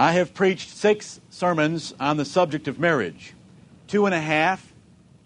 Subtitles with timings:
[0.00, 3.34] I have preached six sermons on the subject of marriage.
[3.86, 4.72] Two and a half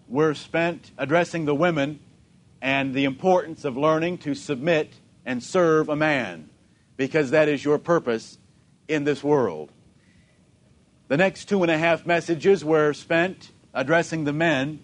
[0.08, 2.00] were spent addressing the women
[2.60, 6.50] and the importance of learning to submit and serve a man,
[6.96, 8.36] because that is your purpose
[8.88, 9.70] in this world.
[11.06, 14.80] The next two and a half messages were spent addressing the men,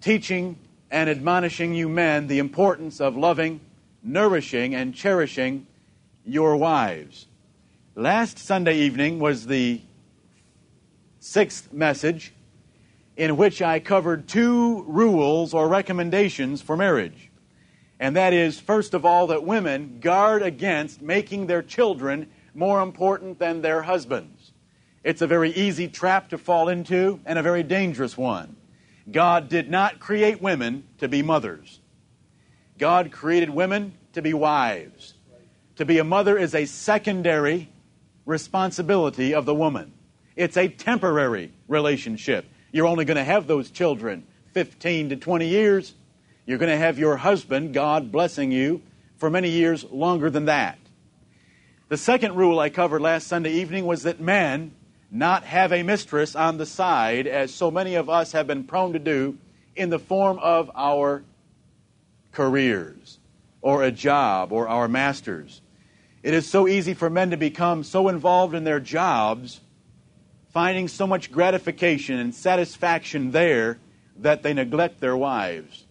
[0.00, 0.56] teaching
[0.90, 3.60] and admonishing you men the importance of loving,
[4.02, 5.66] nourishing, and cherishing
[6.24, 7.26] your wives.
[7.96, 9.80] Last Sunday evening was the
[11.18, 12.32] sixth message
[13.16, 17.32] in which I covered two rules or recommendations for marriage.
[17.98, 23.40] And that is, first of all, that women guard against making their children more important
[23.40, 24.52] than their husbands.
[25.02, 28.54] It's a very easy trap to fall into and a very dangerous one.
[29.10, 31.80] God did not create women to be mothers.
[32.78, 35.14] God created women to be wives.
[35.74, 37.68] To be a mother is a secondary
[38.30, 39.92] responsibility of the woman.
[40.36, 42.46] It's a temporary relationship.
[42.72, 45.94] You're only going to have those children 15 to 20 years.
[46.46, 48.82] You're going to have your husband, God blessing you,
[49.18, 50.78] for many years longer than that.
[51.88, 54.72] The second rule I covered last Sunday evening was that men
[55.10, 58.92] not have a mistress on the side, as so many of us have been prone
[58.92, 59.36] to do,
[59.74, 61.24] in the form of our
[62.30, 63.18] careers,
[63.60, 65.60] or a job, or our masters.
[66.22, 69.60] It is so easy for men to become so involved in their jobs,
[70.52, 73.78] finding so much gratification and satisfaction there,
[74.18, 75.86] that they neglect their wives.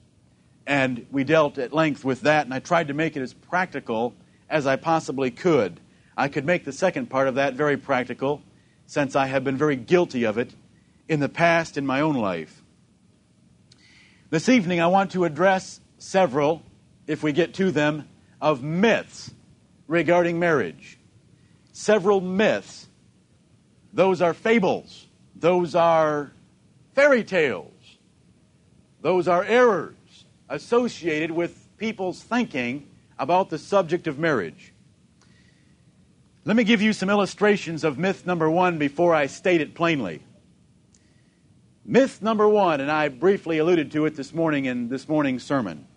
[0.67, 4.13] And we dealt at length with that, and I tried to make it as practical
[4.47, 5.79] as I possibly could.
[6.15, 8.43] I could make the second part of that very practical
[8.85, 10.53] since I have been very guilty of it
[11.07, 12.61] in the past in my own life.
[14.29, 16.61] This evening, I want to address several,
[17.07, 18.07] if we get to them,
[18.39, 19.31] of myths
[19.89, 20.99] regarding marriage.
[21.73, 22.87] Several myths.
[23.91, 26.31] Those are fables, those are
[26.93, 27.97] fairy tales,
[29.01, 29.95] those are errors
[30.47, 34.73] associated with people's thinking about the subject of marriage.
[36.45, 40.21] Let me give you some illustrations of myth number one before I state it plainly.
[41.83, 45.87] Myth number one, and I briefly alluded to it this morning in this morning's sermon.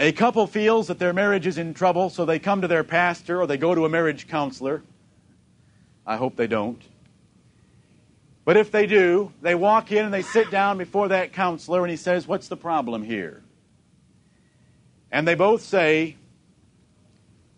[0.00, 3.38] A couple feels that their marriage is in trouble, so they come to their pastor
[3.38, 4.82] or they go to a marriage counselor.
[6.06, 6.82] I hope they don't.
[8.46, 11.90] But if they do, they walk in and they sit down before that counselor and
[11.90, 13.42] he says, What's the problem here?
[15.12, 16.16] And they both say,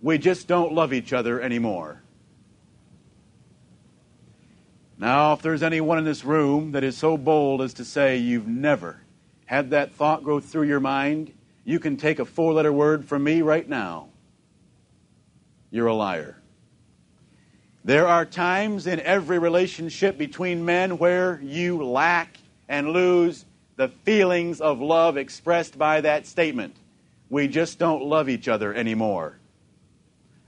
[0.01, 2.03] we just don't love each other anymore.
[4.99, 8.49] Now, if there's anyone in this room that is so bold as to say you've
[8.49, 9.01] never
[9.47, 11.33] had that thought go through your mind,
[11.65, 14.09] you can take a four letter word from me right now.
[15.71, 16.37] You're a liar.
[17.85, 23.45] There are times in every relationship between men where you lack and lose
[23.77, 26.77] the feelings of love expressed by that statement.
[27.29, 29.39] We just don't love each other anymore.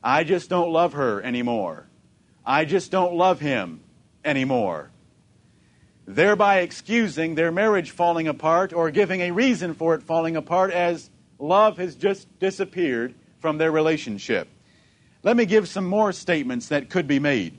[0.02, 1.86] I just don't love her anymore.
[2.44, 3.80] I just don't love him
[4.24, 4.90] anymore.
[6.06, 11.10] Thereby excusing their marriage falling apart or giving a reason for it falling apart as
[11.38, 14.48] love has just disappeared from their relationship.
[15.22, 17.56] Let me give some more statements that could be made.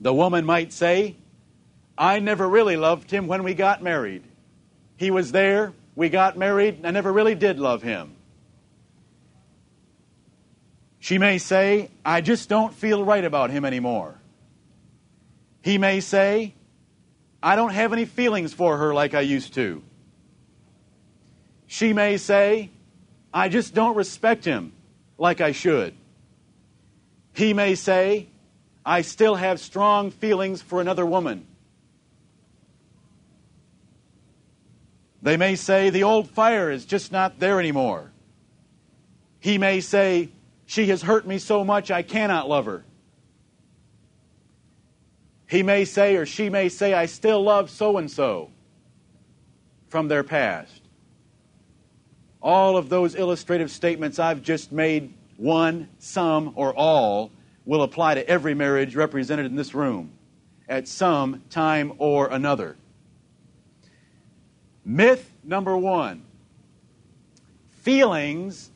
[0.00, 1.16] The woman might say,
[1.98, 4.22] I never really loved him when we got married.
[4.96, 8.14] He was there, we got married, I never really did love him.
[11.00, 14.18] She may say, I just don't feel right about him anymore.
[15.62, 16.54] He may say,
[17.44, 19.82] I don't have any feelings for her like I used to.
[21.66, 22.70] She may say,
[23.34, 24.72] I just don't respect him
[25.18, 25.92] like I should.
[27.34, 28.28] He may say,
[28.86, 31.46] I still have strong feelings for another woman.
[35.20, 38.10] They may say, the old fire is just not there anymore.
[39.40, 40.30] He may say,
[40.64, 42.84] she has hurt me so much I cannot love her.
[45.46, 48.50] He may say, or she may say, I still love so and so
[49.88, 50.82] from their past.
[52.42, 57.30] All of those illustrative statements I've just made, one, some, or all,
[57.64, 60.12] will apply to every marriage represented in this room
[60.68, 62.76] at some time or another.
[64.84, 66.24] Myth number one
[67.82, 68.70] feelings,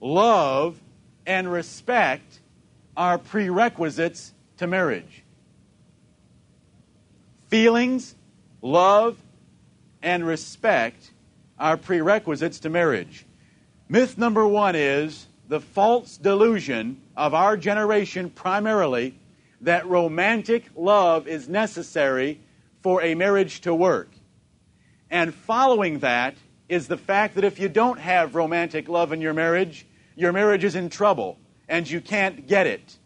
[0.00, 0.80] love,
[1.26, 2.40] and respect
[2.96, 5.24] are prerequisites to marriage.
[7.48, 8.14] Feelings,
[8.60, 9.16] love,
[10.02, 11.12] and respect
[11.58, 13.24] are prerequisites to marriage.
[13.88, 19.18] Myth number one is the false delusion of our generation primarily
[19.62, 22.38] that romantic love is necessary
[22.82, 24.10] for a marriage to work.
[25.10, 26.36] And following that
[26.68, 29.86] is the fact that if you don't have romantic love in your marriage,
[30.16, 32.98] your marriage is in trouble and you can't get it.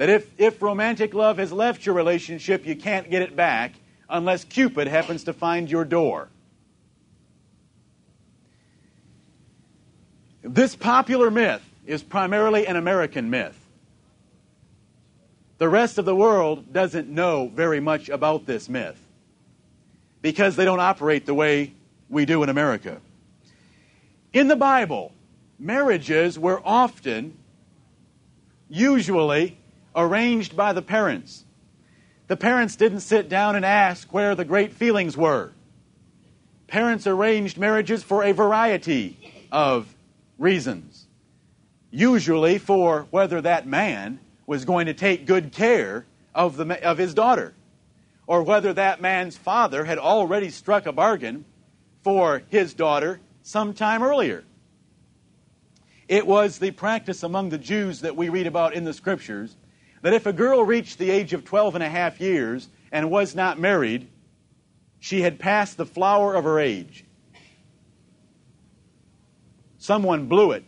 [0.00, 3.74] That if, if romantic love has left your relationship, you can't get it back
[4.08, 6.30] unless Cupid happens to find your door.
[10.40, 13.60] This popular myth is primarily an American myth.
[15.58, 18.98] The rest of the world doesn't know very much about this myth
[20.22, 21.74] because they don't operate the way
[22.08, 23.02] we do in America.
[24.32, 25.12] In the Bible,
[25.58, 27.36] marriages were often,
[28.70, 29.58] usually,
[29.94, 31.44] arranged by the parents.
[32.26, 35.52] The parents didn't sit down and ask where the great feelings were.
[36.68, 39.92] Parents arranged marriages for a variety of
[40.38, 41.06] reasons.
[41.90, 47.14] Usually for whether that man was going to take good care of, the, of his
[47.14, 47.54] daughter,
[48.26, 51.44] or whether that man's father had already struck a bargain
[52.02, 54.44] for his daughter some time earlier.
[56.06, 59.56] It was the practice among the Jews that we read about in the scriptures
[60.02, 63.34] that if a girl reached the age of 12 and a half years and was
[63.34, 64.08] not married,
[64.98, 67.04] she had passed the flower of her age.
[69.78, 70.64] Someone blew it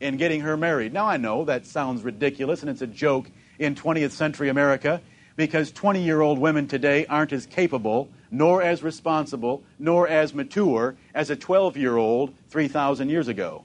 [0.00, 0.92] in getting her married.
[0.92, 5.00] Now, I know that sounds ridiculous and it's a joke in 20th century America
[5.36, 10.96] because 20 year old women today aren't as capable, nor as responsible, nor as mature
[11.14, 13.64] as a 12 year old 3,000 years ago.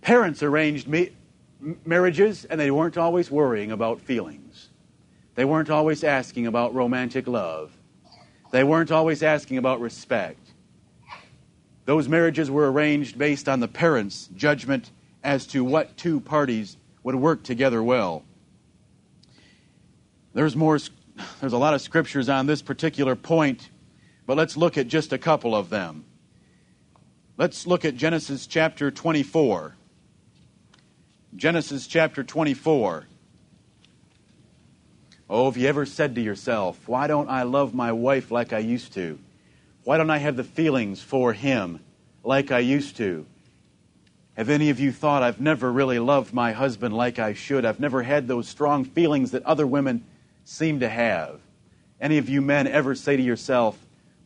[0.00, 1.10] Parents arranged me-
[1.84, 4.70] marriages and they weren't always worrying about feelings.
[5.34, 7.76] They weren't always asking about romantic love.
[8.52, 10.38] They weren't always asking about respect.
[11.86, 14.90] Those marriages were arranged based on the parents' judgment
[15.22, 18.24] as to what two parties would work together well.
[20.32, 20.78] There's more
[21.40, 23.70] there's a lot of scriptures on this particular point,
[24.26, 26.04] but let's look at just a couple of them.
[27.36, 29.76] Let's look at Genesis chapter 24.
[31.36, 33.06] Genesis chapter 24.
[35.28, 38.60] Oh, have you ever said to yourself, why don't I love my wife like I
[38.60, 39.18] used to?
[39.82, 41.80] Why don't I have the feelings for him
[42.22, 43.26] like I used to?
[44.36, 47.64] Have any of you thought I've never really loved my husband like I should?
[47.64, 50.04] I've never had those strong feelings that other women
[50.44, 51.40] seem to have.
[52.00, 53.76] Any of you men ever say to yourself,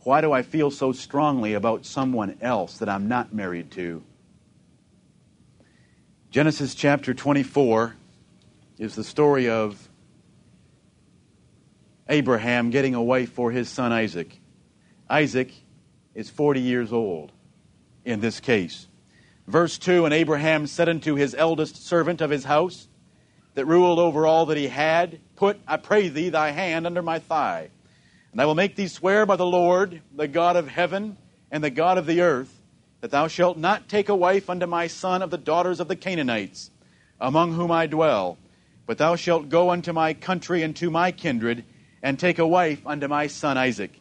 [0.01, 4.03] why do I feel so strongly about someone else that I'm not married to?
[6.31, 7.97] Genesis chapter 24
[8.79, 9.89] is the story of
[12.07, 14.39] Abraham getting a wife for his son Isaac.
[15.09, 15.55] Isaac
[16.15, 17.33] is 40 years old
[18.05, 18.89] in this case.
[19.47, 22.89] Verse 2 And Abraham said unto his eldest servant of his house,
[23.55, 27.21] that ruled over all that he had, Put, I pray thee, thy hand under my
[27.21, 27.71] thigh.
[28.33, 31.17] And I will make thee swear by the Lord, the God of heaven
[31.51, 32.55] and the God of the earth,
[33.01, 35.97] that thou shalt not take a wife unto my son of the daughters of the
[35.97, 36.71] Canaanites,
[37.21, 38.39] among whom I dwell,
[38.87, 41.65] but thou shalt go unto my country and to my kindred,
[42.03, 44.01] and take a wife unto my son Isaac.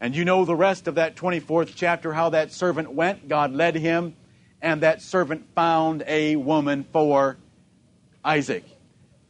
[0.00, 3.28] And you know the rest of that 24th chapter, how that servant went.
[3.28, 4.16] God led him,
[4.60, 7.36] and that servant found a woman for
[8.24, 8.64] Isaac.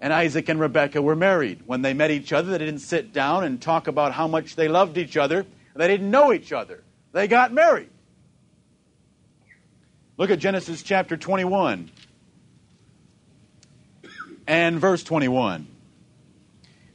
[0.01, 1.61] And Isaac and Rebekah were married.
[1.67, 4.67] When they met each other, they didn't sit down and talk about how much they
[4.67, 5.47] loved each other.
[5.77, 6.83] They didn't know each other.
[7.13, 7.89] They got married.
[10.19, 11.91] Look at Genesis chapter 21
[14.47, 15.67] and verse 21.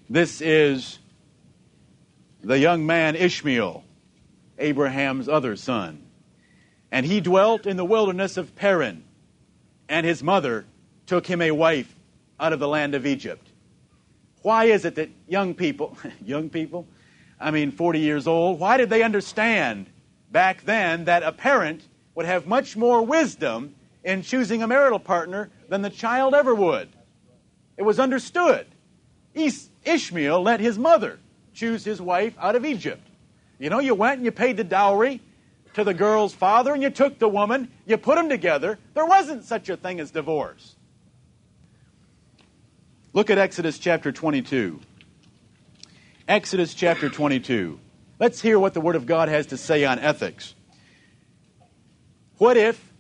[0.07, 1.00] This is
[2.43, 3.83] the young man Ishmael,
[4.59, 6.05] Abraham's other son.
[6.91, 9.03] And he dwelt in the wilderness of Paran,
[9.89, 10.65] and his mother
[11.07, 11.95] took him a wife
[12.39, 13.47] out of the land of Egypt.
[14.43, 16.88] Why is it that young people, young people,
[17.39, 19.88] I mean 40 years old, why did they understand
[20.31, 21.81] back then that a parent
[22.17, 26.89] would have much more wisdom in choosing a marital partner than the child ever would?
[27.77, 28.65] It was understood.
[29.36, 31.19] Ishmael let his mother
[31.53, 33.07] choose his wife out of Egypt.
[33.59, 35.21] You know, you went and you paid the dowry
[35.75, 38.79] to the girl's father and you took the woman, you put them together.
[38.95, 40.75] There wasn't such a thing as divorce.
[43.13, 44.79] Look at Exodus chapter 22.
[46.27, 47.79] Exodus chapter 22.
[48.17, 50.55] Let's hear what the Word of God has to say on ethics.
[52.38, 52.94] What if,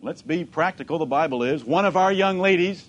[0.00, 2.86] let's be practical, the Bible is, one of our young ladies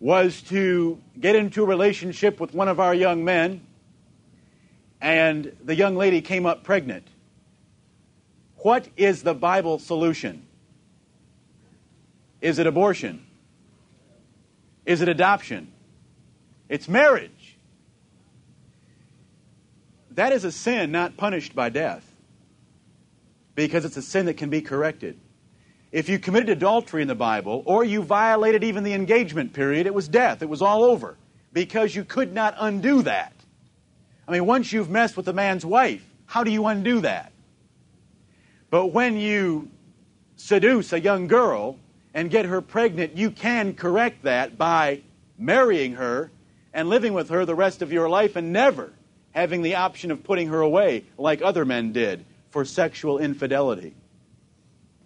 [0.00, 3.66] was to get into a relationship with one of our young men,
[5.02, 7.06] and the young lady came up pregnant.
[8.56, 10.46] What is the Bible solution?
[12.40, 13.26] Is it abortion?
[14.86, 15.72] Is it adoption?
[16.70, 17.58] It's marriage.
[20.12, 22.05] That is a sin not punished by death
[23.56, 25.18] because it's a sin that can be corrected.
[25.90, 29.94] If you committed adultery in the Bible or you violated even the engagement period, it
[29.94, 30.42] was death.
[30.42, 31.16] It was all over
[31.52, 33.32] because you could not undo that.
[34.28, 37.32] I mean, once you've messed with a man's wife, how do you undo that?
[38.68, 39.70] But when you
[40.36, 41.78] seduce a young girl
[42.12, 45.02] and get her pregnant, you can correct that by
[45.38, 46.30] marrying her
[46.74, 48.92] and living with her the rest of your life and never
[49.30, 52.24] having the option of putting her away like other men did
[52.56, 53.94] for sexual infidelity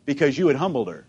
[0.07, 1.05] because you had humbled her.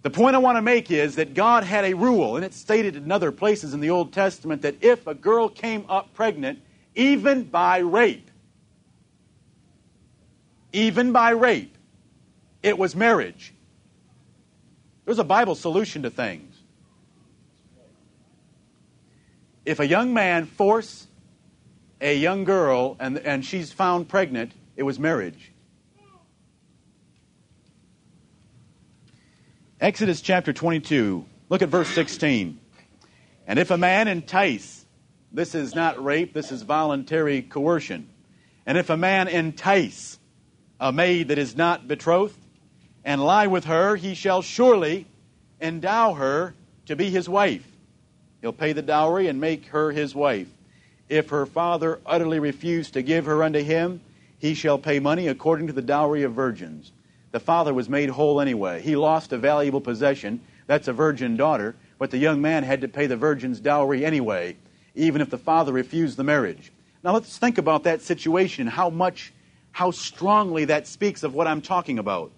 [0.00, 2.96] The point I want to make is that God had a rule, and it's stated
[2.96, 6.60] in other places in the Old Testament, that if a girl came up pregnant,
[6.94, 8.30] even by rape,
[10.72, 11.76] even by rape,
[12.62, 13.52] it was marriage.
[15.04, 16.56] There's a Bible solution to things.
[19.66, 21.06] If a young man force
[22.00, 25.52] a young girl and, and she's found pregnant, it was marriage.
[29.80, 32.58] Exodus chapter 22, look at verse 16.
[33.46, 34.84] And if a man entice,
[35.32, 38.08] this is not rape, this is voluntary coercion.
[38.64, 40.18] And if a man entice
[40.80, 42.38] a maid that is not betrothed
[43.04, 45.06] and lie with her, he shall surely
[45.60, 46.54] endow her
[46.86, 47.66] to be his wife.
[48.40, 50.48] He'll pay the dowry and make her his wife.
[51.08, 54.00] If her father utterly refuse to give her unto him,
[54.38, 56.92] he shall pay money according to the dowry of virgins.
[57.32, 58.80] The father was made whole anyway.
[58.80, 60.40] He lost a valuable possession.
[60.66, 61.76] That's a virgin daughter.
[61.98, 64.56] But the young man had to pay the virgin's dowry anyway,
[64.94, 66.72] even if the father refused the marriage.
[67.02, 69.32] Now let's think about that situation, how much,
[69.72, 72.32] how strongly that speaks of what I'm talking about.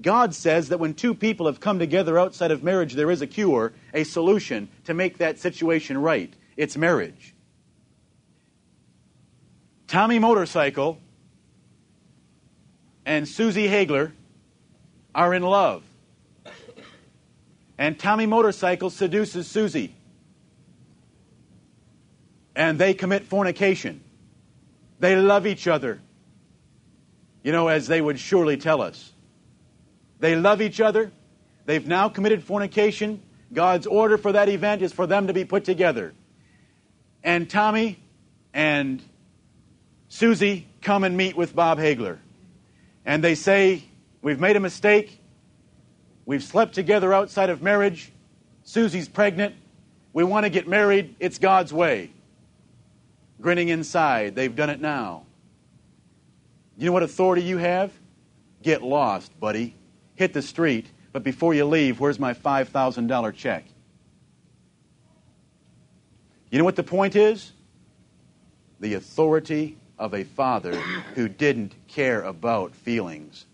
[0.00, 3.26] God says that when two people have come together outside of marriage, there is a
[3.26, 6.32] cure, a solution to make that situation right.
[6.56, 7.34] It's marriage.
[9.86, 10.98] Tommy Motorcycle
[13.04, 14.12] and Susie Hagler
[15.14, 15.82] are in love.
[17.78, 19.94] And Tommy Motorcycle seduces Susie.
[22.54, 24.02] And they commit fornication.
[24.98, 26.00] They love each other.
[27.42, 29.12] You know, as they would surely tell us.
[30.18, 31.10] They love each other.
[31.64, 33.22] They've now committed fornication.
[33.52, 36.12] God's order for that event is for them to be put together.
[37.24, 37.98] And Tommy
[38.52, 39.02] and
[40.08, 42.18] Susie come and meet with Bob Hagler.
[43.04, 43.84] And they say,
[44.22, 45.18] We've made a mistake.
[46.26, 48.12] We've slept together outside of marriage.
[48.62, 49.54] Susie's pregnant.
[50.12, 51.16] We want to get married.
[51.18, 52.10] It's God's way.
[53.40, 55.24] Grinning inside, they've done it now.
[56.76, 57.92] You know what authority you have?
[58.62, 59.74] Get lost, buddy.
[60.14, 63.64] Hit the street, but before you leave, where's my $5,000 check?
[66.50, 67.52] You know what the point is?
[68.80, 70.74] The authority of a father
[71.14, 73.44] who didn't care about feelings.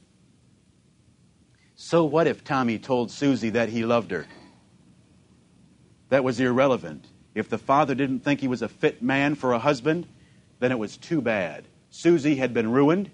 [1.74, 4.26] So what if Tommy told Susie that he loved her?
[6.08, 7.04] That was irrelevant.
[7.34, 10.06] If the father didn't think he was a fit man for a husband,
[10.60, 11.64] then it was too bad.
[11.90, 13.10] Susie had been ruined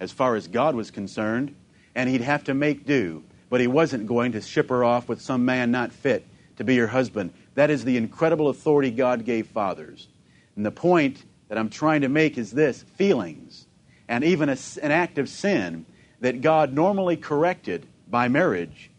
[0.00, 1.54] as far as God was concerned,
[1.94, 3.22] and he'd have to make do.
[3.50, 6.26] But he wasn't going to ship her off with some man not fit
[6.56, 7.34] to be her husband.
[7.54, 10.08] That is the incredible authority God gave fathers.
[10.56, 13.66] And the point that I'm trying to make is this feelings
[14.08, 15.84] and even a, an act of sin
[16.20, 18.90] that God normally corrected by marriage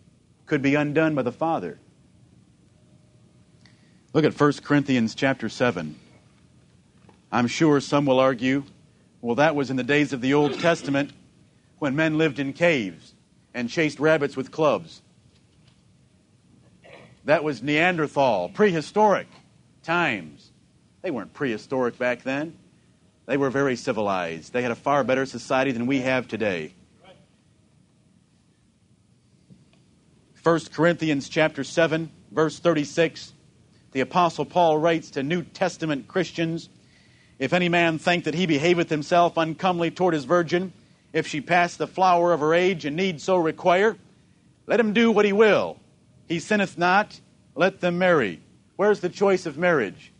[0.45, 1.79] could be undone by the Father.
[4.13, 5.95] Look at 1 Corinthians chapter 7.
[7.31, 8.65] I'm sure some will argue,
[9.19, 11.12] well, that was in the days of the Old Testament
[11.79, 13.15] when men lived in caves
[13.55, 15.01] and chased rabbits with clubs.
[17.25, 19.25] That was Neanderthal, prehistoric
[19.81, 20.42] times.
[21.03, 22.57] They weren't prehistoric back then.
[23.25, 24.53] They were very civilized.
[24.53, 26.74] They had a far better society than we have today.
[30.43, 33.31] 1 Corinthians chapter 7 verse 36
[33.93, 36.67] the apostle Paul writes to New Testament Christians
[37.39, 40.74] if any man think that he behaveth himself uncomely toward his virgin
[41.13, 43.95] if she pass the flower of her age and need so require
[44.67, 45.77] let him do what he will
[46.27, 47.22] he sinneth not
[47.55, 48.41] let them marry
[48.75, 50.12] where's the choice of marriage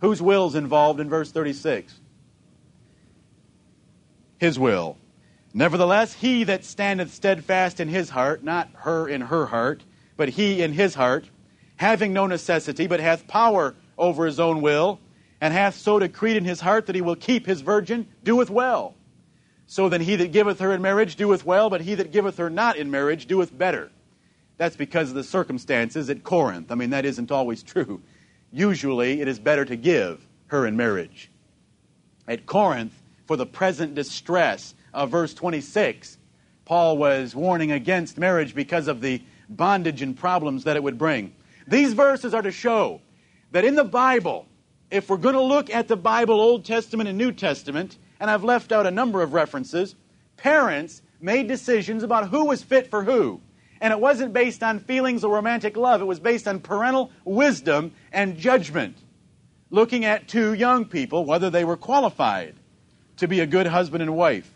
[0.00, 2.00] whose will is involved in verse 36
[4.38, 4.96] his will
[5.54, 9.82] Nevertheless, he that standeth steadfast in his heart, not her in her heart,
[10.16, 11.30] but he in his heart,
[11.76, 15.00] having no necessity, but hath power over his own will,
[15.40, 18.94] and hath so decreed in his heart that he will keep his virgin, doeth well.
[19.66, 22.50] So then he that giveth her in marriage doeth well, but he that giveth her
[22.50, 23.90] not in marriage doeth better.
[24.58, 26.70] That's because of the circumstances at Corinth.
[26.72, 28.02] I mean, that isn't always true.
[28.52, 31.30] Usually, it is better to give her in marriage.
[32.26, 32.94] At Corinth,
[33.26, 36.18] for the present distress of verse 26,
[36.64, 41.34] Paul was warning against marriage because of the bondage and problems that it would bring.
[41.66, 43.00] These verses are to show
[43.52, 44.46] that in the Bible,
[44.90, 48.44] if we're going to look at the Bible, Old Testament and New Testament, and I've
[48.44, 49.94] left out a number of references,
[50.36, 53.40] parents made decisions about who was fit for who.
[53.80, 57.92] And it wasn't based on feelings or romantic love, it was based on parental wisdom
[58.12, 58.96] and judgment.
[59.70, 62.54] Looking at two young people, whether they were qualified
[63.18, 64.54] to be a good husband and wife.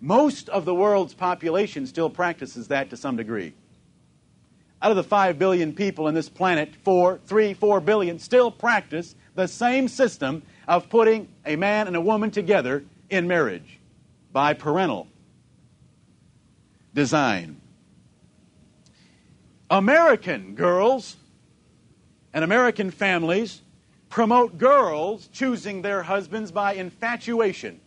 [0.00, 3.54] Most of the world's population still practices that to some degree.
[4.82, 9.14] Out of the 5 billion people in this planet, 4, 3, 4 billion still practice
[9.34, 13.80] the same system of putting a man and a woman together in marriage
[14.32, 15.08] by parental
[16.92, 17.60] design.
[19.70, 21.16] American girls
[22.32, 23.62] and American families
[24.08, 27.80] promote girls choosing their husbands by infatuation.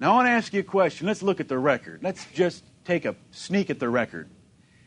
[0.00, 1.06] Now, I want to ask you a question.
[1.06, 2.02] Let's look at the record.
[2.02, 4.28] Let's just take a sneak at the record.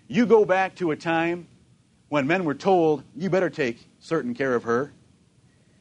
[0.08, 1.48] You go back to a time
[2.10, 4.94] when men were told, you better take certain care of her,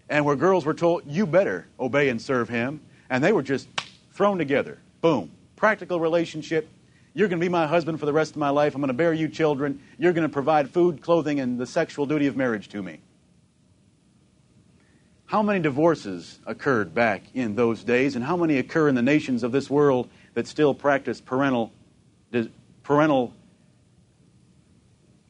[0.09, 3.69] and where girls were told, you better obey and serve him, and they were just
[4.13, 4.79] thrown together.
[5.01, 5.31] Boom.
[5.57, 6.69] Practical relationship.
[7.13, 8.75] You're going to be my husband for the rest of my life.
[8.75, 9.83] I'm going to bear you children.
[9.99, 13.01] You're going to provide food, clothing, and the sexual duty of marriage to me.
[15.27, 19.43] How many divorces occurred back in those days, and how many occur in the nations
[19.43, 21.73] of this world that still practice parental,
[22.83, 23.33] parental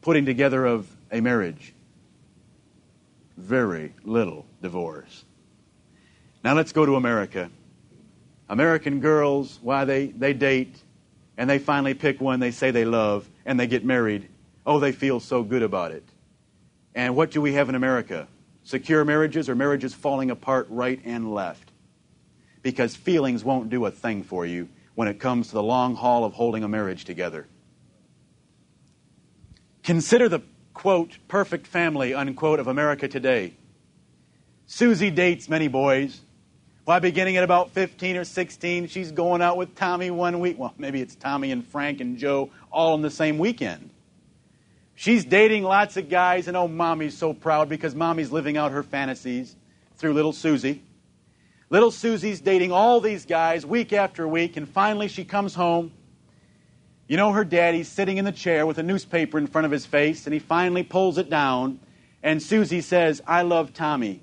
[0.01, 1.75] putting together of a marriage?
[3.37, 5.25] Very little divorce.
[6.45, 7.51] Now let's go to America.
[8.49, 10.83] American girls, why they, they date
[11.37, 14.29] and they finally pick one they say they love and they get married.
[14.67, 16.05] Oh, they feel so good about it.
[16.95, 18.29] And what do we have in America?
[18.71, 21.73] secure marriages or marriages falling apart right and left.
[22.63, 26.25] Because feelings won't do a thing for you when it comes to the long haul
[26.25, 27.47] of holding a marriage together.
[29.83, 30.43] Consider the
[30.75, 33.55] quote, perfect family, unquote, of America today.
[34.67, 36.21] Susie dates many boys.
[36.91, 40.59] Why, beginning at about 15 or 16, she's going out with Tommy one week.
[40.59, 43.91] Well, maybe it's Tommy and Frank and Joe all on the same weekend.
[44.97, 48.83] She's dating lots of guys, and oh, mommy's so proud because mommy's living out her
[48.83, 49.55] fantasies
[49.99, 50.83] through little Susie.
[51.69, 55.93] Little Susie's dating all these guys week after week, and finally she comes home.
[57.07, 59.87] You know, her daddy's sitting in the chair with a newspaper in front of his
[59.87, 61.79] face, and he finally pulls it down,
[62.21, 64.23] and Susie says, I love Tommy.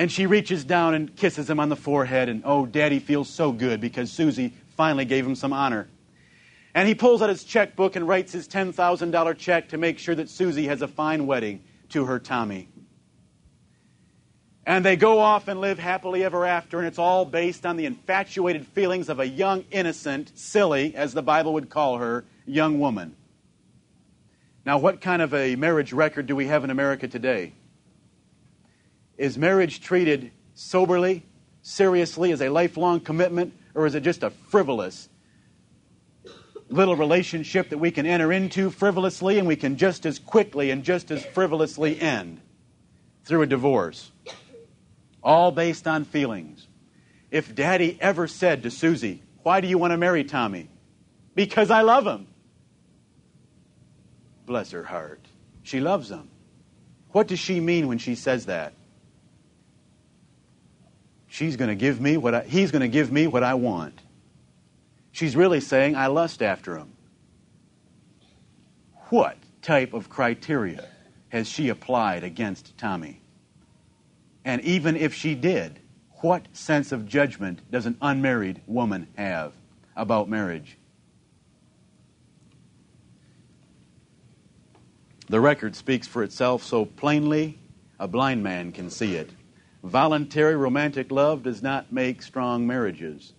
[0.00, 3.52] And she reaches down and kisses him on the forehead, and oh, daddy feels so
[3.52, 5.90] good because Susie finally gave him some honor.
[6.74, 10.30] And he pulls out his checkbook and writes his $10,000 check to make sure that
[10.30, 12.70] Susie has a fine wedding to her Tommy.
[14.64, 17.84] And they go off and live happily ever after, and it's all based on the
[17.84, 23.16] infatuated feelings of a young, innocent, silly, as the Bible would call her, young woman.
[24.64, 27.52] Now, what kind of a marriage record do we have in America today?
[29.20, 31.26] Is marriage treated soberly,
[31.60, 35.10] seriously, as a lifelong commitment, or is it just a frivolous,
[36.70, 40.84] little relationship that we can enter into frivolously and we can just as quickly and
[40.84, 42.40] just as frivolously end
[43.26, 44.10] through a divorce.
[45.22, 46.66] All based on feelings.
[47.30, 50.70] If daddy ever said to Susie, Why do you want to marry Tommy?
[51.34, 52.26] Because I love him.
[54.46, 55.26] Bless her heart.
[55.62, 56.30] She loves him.
[57.10, 58.72] What does she mean when she says that?
[61.32, 64.02] She's going to give me what I, he's going to give me what I want.
[65.12, 66.92] She's really saying, I lust after him.
[69.10, 70.84] What type of criteria
[71.28, 73.20] has she applied against Tommy?
[74.44, 75.78] And even if she did,
[76.16, 79.52] what sense of judgment does an unmarried woman have
[79.94, 80.78] about marriage?
[85.28, 87.60] The record speaks for itself so plainly,
[88.00, 89.30] a blind man can see it.
[89.82, 93.32] Voluntary romantic love does not make strong marriages.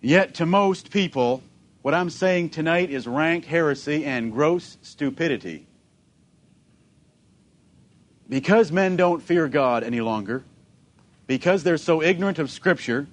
[0.00, 1.42] Yet to most people,
[1.82, 5.66] what I'm saying tonight is rank heresy and gross stupidity.
[8.28, 10.44] Because men don't fear God any longer,
[11.26, 13.06] because they're so ignorant of Scripture,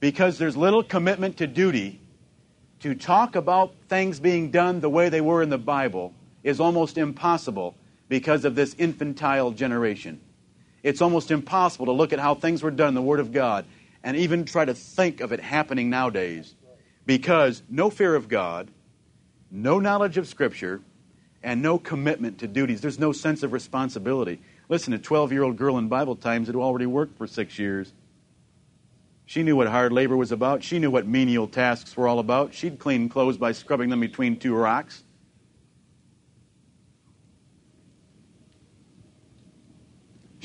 [0.00, 2.00] because there's little commitment to duty,
[2.80, 6.12] to talk about things being done the way they were in the Bible
[6.42, 7.74] is almost impossible
[8.08, 10.20] because of this infantile generation.
[10.82, 13.64] It's almost impossible to look at how things were done in the Word of God
[14.04, 16.54] and even try to think of it happening nowadays
[17.06, 18.68] because no fear of God,
[19.50, 20.80] no knowledge of Scripture,
[21.42, 22.80] and no commitment to duties.
[22.80, 24.40] There's no sense of responsibility.
[24.68, 27.92] Listen, a 12 year old girl in Bible times had already worked for six years.
[29.24, 30.62] She knew what hard labor was about.
[30.62, 32.54] She knew what menial tasks were all about.
[32.54, 35.02] She'd clean clothes by scrubbing them between two rocks.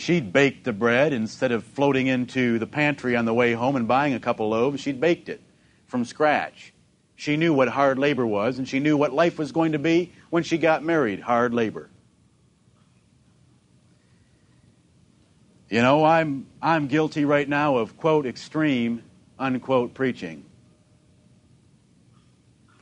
[0.01, 3.87] She'd baked the bread instead of floating into the pantry on the way home and
[3.87, 4.81] buying a couple loaves.
[4.81, 5.43] She'd baked it
[5.85, 6.73] from scratch.
[7.15, 10.11] She knew what hard labor was, and she knew what life was going to be
[10.31, 11.87] when she got married hard labor.
[15.69, 19.03] You know, I'm, I'm guilty right now of, quote, extreme,
[19.37, 20.45] unquote, preaching.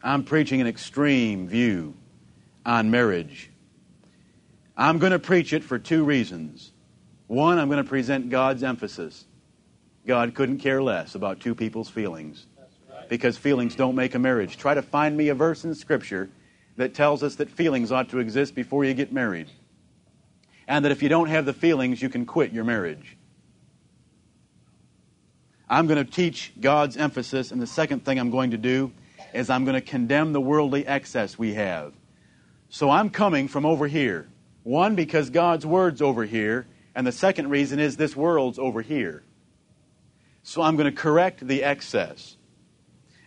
[0.01, 1.95] I'm preaching an extreme view
[2.65, 3.51] on marriage.
[4.77, 6.71] I'm going to preach it for two reasons.
[7.29, 9.25] One, I'm going to present God's emphasis.
[10.07, 12.47] God couldn't care less about two people's feelings
[13.07, 14.57] because feelings don't make a marriage.
[14.57, 16.31] Try to find me a verse in Scripture
[16.75, 19.47] that tells us that feelings ought to exist before you get married
[20.67, 23.15] and that if you don't have the feelings, you can quit your marriage.
[25.69, 28.91] I'm going to teach God's emphasis, and the second thing I'm going to do
[29.35, 31.93] is I'm going to condemn the worldly excess we have.
[32.69, 34.29] So I'm coming from over here.
[34.63, 36.65] One, because God's Word's over here,
[36.95, 39.23] and the second reason is this world's over here.
[40.43, 42.37] So I'm going to correct the excess,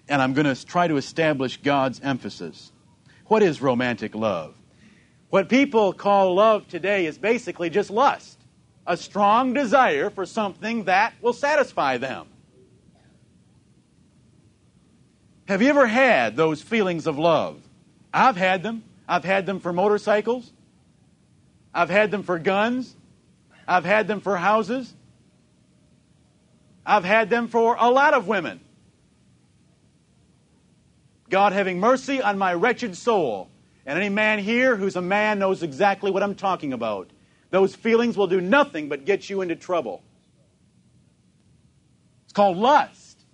[0.09, 2.72] and I'm going to try to establish God's emphasis.
[3.27, 4.55] What is romantic love?
[5.31, 8.38] What people call love today is basically just lust,
[8.87, 12.27] a strong desire for something that will satisfy them.
[15.46, 17.62] Have you ever had those feelings of love?
[18.12, 18.85] I've had them.
[19.09, 20.53] I've had them for motorcycles.
[21.75, 22.94] I've had them for guns.
[23.66, 24.92] I've had them for houses.
[26.85, 28.61] I've had them for a lot of women.
[31.29, 33.48] God having mercy on my wretched soul
[33.87, 37.11] and any man here who's a man knows exactly what I'm talking about.
[37.51, 40.03] Those feelings will do nothing but get you into trouble.
[42.25, 43.25] It's called lust,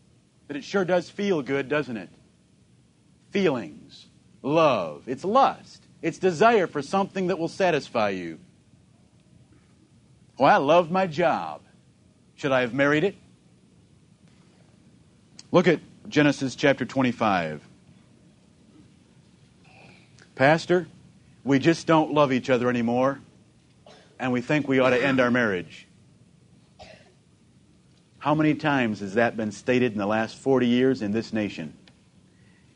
[0.47, 2.09] but it sure does feel good, doesn't it?
[3.31, 4.07] Feelings,
[4.43, 5.85] love, it's lust.
[6.01, 8.39] It's desire for something that will satisfy you.
[10.39, 11.63] Well, I loved my job.
[12.37, 13.17] Should I have married it?
[15.51, 17.61] Look at Genesis chapter 25.
[20.37, 20.87] Pastor,
[21.43, 23.21] we just don't love each other anymore,
[24.21, 25.89] and we think we ought to end our marriage.
[28.19, 31.75] How many times has that been stated in the last 40 years in this nation?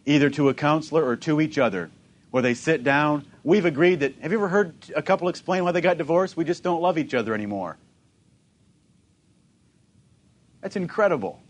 [0.05, 1.91] Either to a counselor or to each other,
[2.33, 3.25] where they sit down.
[3.45, 4.19] We've agreed that.
[4.21, 6.37] Have you ever heard a couple explain why they got divorced?
[6.37, 7.77] We just don't love each other anymore.
[10.63, 11.41] That's incredible.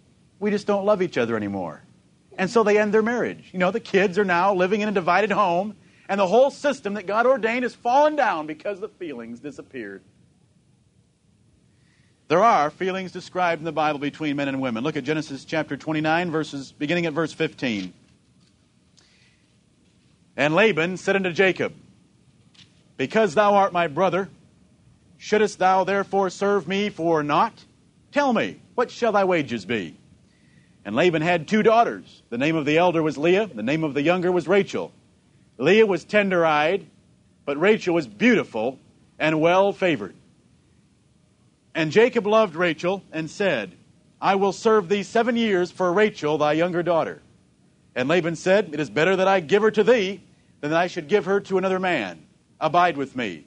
[0.40, 1.82] We just don't love each other anymore.
[2.36, 3.50] And so they end their marriage.
[3.52, 5.76] You know, the kids are now living in a divided home,
[6.08, 10.02] and the whole system that God ordained has fallen down because the feelings disappeared.
[12.26, 14.82] There are feelings described in the Bible between men and women.
[14.82, 17.92] Look at Genesis chapter 29, verses beginning at verse 15.
[20.36, 21.74] And Laban said unto Jacob,
[22.96, 24.28] Because thou art my brother,
[25.18, 27.64] shouldest thou therefore serve me for naught?
[28.12, 29.96] Tell me, what shall thy wages be?
[30.84, 32.22] And Laban had two daughters.
[32.30, 34.92] The name of the elder was Leah, the name of the younger was Rachel.
[35.58, 36.86] Leah was tender eyed,
[37.44, 38.78] but Rachel was beautiful
[39.18, 40.14] and well favored.
[41.74, 43.72] And Jacob loved Rachel and said,
[44.20, 47.22] I will serve thee seven years for Rachel, thy younger daughter.
[47.94, 50.22] And Laban said, It is better that I give her to thee
[50.60, 52.24] than that I should give her to another man.
[52.60, 53.46] Abide with me.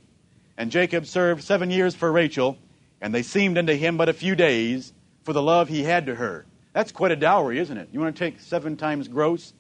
[0.58, 2.58] And Jacob served seven years for Rachel,
[3.01, 6.15] and they seemed unto him but a few days for the love he had to
[6.15, 6.45] her.
[6.73, 7.89] That's quite a dowry, isn't it?
[7.91, 9.53] You want to take seven times gross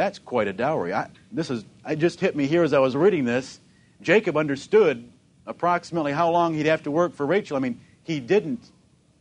[0.00, 0.94] that's quite a dowry.
[0.94, 3.60] I, this is, it just hit me here as I was reading this.
[4.00, 5.10] Jacob understood
[5.46, 7.56] approximately how long he'd have to work for Rachel.
[7.56, 8.70] I mean, he didn't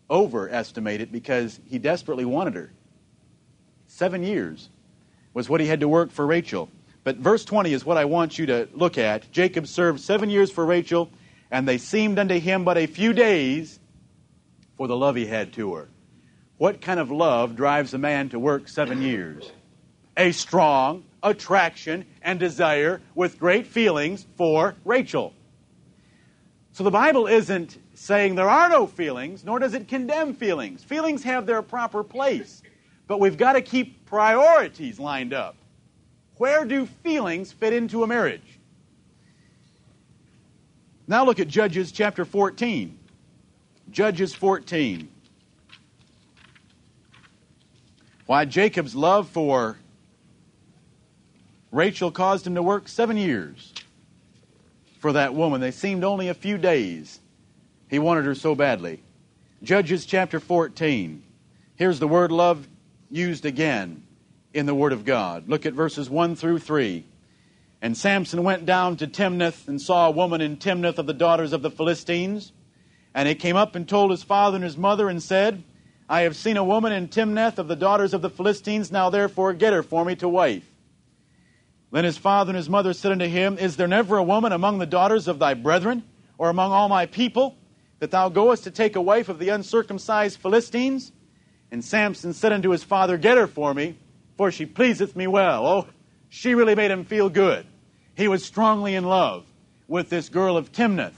[0.10, 2.72] overestimate it because he desperately wanted her.
[4.00, 4.70] Seven years
[5.34, 6.70] was what he had to work for Rachel.
[7.04, 9.30] But verse 20 is what I want you to look at.
[9.34, 11.12] Jacob served seven years for Rachel,
[11.52, 13.78] and they seemed unto him but a few days
[14.78, 15.90] for the love he had to her.
[16.56, 19.52] What kind of love drives a man to work seven years?
[20.16, 25.34] a strong attraction and desire with great feelings for Rachel.
[26.72, 30.84] So the Bible isn't saying there are no feelings, nor does it condemn feelings.
[30.84, 32.62] Feelings have their proper place,
[33.10, 35.58] but we've got to keep priorities lined up.
[36.38, 38.60] Where do feelings fit into a marriage?
[41.08, 42.98] Now look at Judges chapter 14.
[43.90, 45.10] Judges 14.
[48.28, 49.80] Why Jacob's love for
[51.72, 53.74] Rachel caused him to work seven years
[55.00, 55.62] for that woman.
[55.62, 57.20] They seemed only a few days.
[57.90, 59.02] He wanted her so badly.
[59.64, 61.24] Judges chapter 14.
[61.76, 62.68] Here's the word love
[63.10, 64.04] used again
[64.54, 65.48] in the Word of God.
[65.48, 67.06] Look at verses 1 through 3.
[67.82, 71.54] And Samson went down to Timnath and saw a woman in Timnath of the daughters
[71.54, 72.52] of the Philistines.
[73.14, 75.64] And he came up and told his father and his mother and said,
[76.10, 79.54] I have seen a woman in Timnath of the daughters of the Philistines, now therefore
[79.54, 80.66] get her for me to wife.
[81.92, 84.80] Then his father and his mother said unto him, Is there never a woman among
[84.80, 86.04] the daughters of thy brethren,
[86.38, 87.58] or among all my people,
[88.00, 91.12] that thou goest to take a wife of the uncircumcised Philistines?
[91.72, 93.98] And Samson said unto his father, Get her for me,
[94.38, 95.68] for she pleaseth me well.
[95.68, 95.88] Oh,
[96.30, 97.66] she really made him feel good.
[98.16, 99.46] He was strongly in love
[99.88, 101.16] with this girl of Timnath.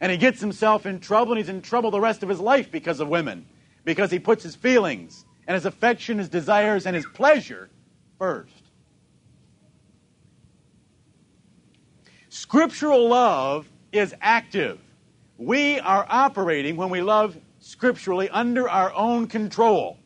[0.00, 2.70] And he gets himself in trouble, and he's in trouble the rest of his life
[2.70, 3.46] because of women
[3.86, 7.70] because he puts his feelings and his affection, his desires, and his pleasure
[8.18, 8.52] first.
[12.28, 14.78] Scriptural love is active.
[15.38, 19.98] We are operating when we love scripturally under our own control.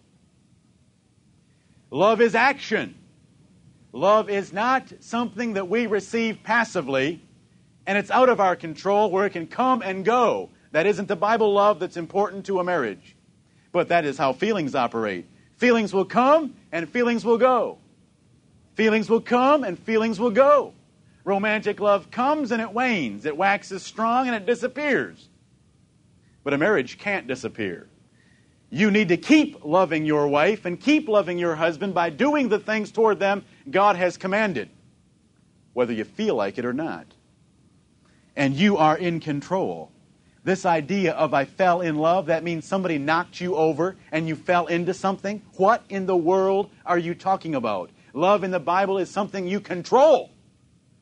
[1.90, 2.94] Love is action.
[3.92, 7.20] Love is not something that we receive passively
[7.86, 10.48] and it's out of our control where it can come and go.
[10.72, 13.14] That isn't the Bible love that's important to a marriage.
[13.72, 15.26] But that is how feelings operate.
[15.56, 17.76] Feelings will come and feelings will go.
[18.74, 20.72] Feelings will come and feelings will go.
[21.24, 23.26] Romantic love comes and it wanes.
[23.26, 25.29] It waxes strong and it disappears.
[26.42, 27.88] But a marriage can't disappear.
[28.70, 32.58] You need to keep loving your wife and keep loving your husband by doing the
[32.60, 34.70] things toward them God has commanded,
[35.72, 37.06] whether you feel like it or not.
[38.36, 39.90] And you are in control.
[40.44, 44.36] This idea of I fell in love, that means somebody knocked you over and you
[44.36, 45.42] fell into something.
[45.56, 47.90] What in the world are you talking about?
[48.14, 50.30] Love in the Bible is something you control.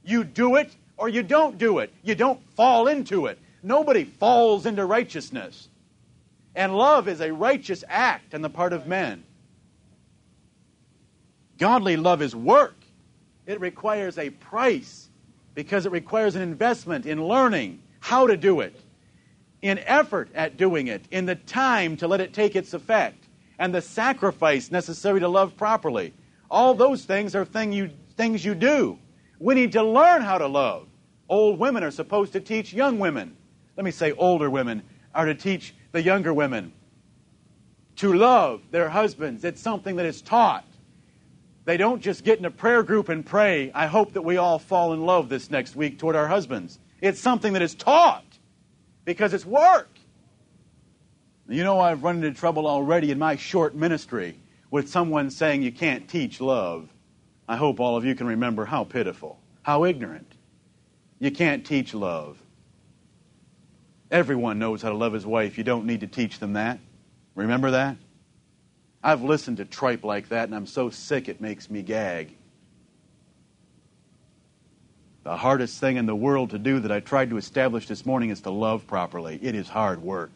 [0.03, 1.93] You do it or you don't do it.
[2.03, 3.39] You don't fall into it.
[3.63, 5.69] Nobody falls into righteousness.
[6.55, 9.25] And love is a righteous act on the part of men.
[11.59, 12.77] Godly love is work.
[13.47, 15.09] It requires a price
[15.55, 18.81] because it requires an investment in learning how to do it
[19.63, 23.25] in effort at doing it, in the time to let it take its effect,
[23.59, 26.13] and the sacrifice necessary to love properly.
[26.51, 28.99] All those things are thing you, things you do.
[29.39, 30.87] We need to learn how to love.
[31.29, 33.37] Old women are supposed to teach young women.
[33.79, 34.83] Let me say, older women
[35.15, 36.73] are to teach the younger women
[37.95, 39.45] to love their husbands.
[39.45, 40.65] It's something that is taught.
[41.65, 44.59] They don't just get in a prayer group and pray, I hope that we all
[44.59, 46.81] fall in love this next week toward our husbands.
[47.01, 48.25] It's something that is taught
[49.05, 49.89] because it's work.
[51.49, 54.41] You know, I've run into trouble already in my short ministry
[54.73, 56.89] with someone saying you can't teach love.
[57.47, 60.33] I hope all of you can remember how pitiful, how ignorant.
[61.21, 62.43] You can't teach love.
[64.11, 65.59] Everyone knows how to love his wife.
[65.59, 66.79] You don't need to teach them that.
[67.35, 67.97] Remember that?
[69.03, 72.35] I've listened to tripe like that, and I'm so sick it makes me gag.
[75.25, 78.31] The hardest thing in the world to do that I tried to establish this morning
[78.31, 79.39] is to love properly.
[79.43, 80.33] It is hard work.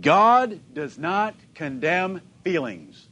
[0.00, 3.06] God does not condemn feelings.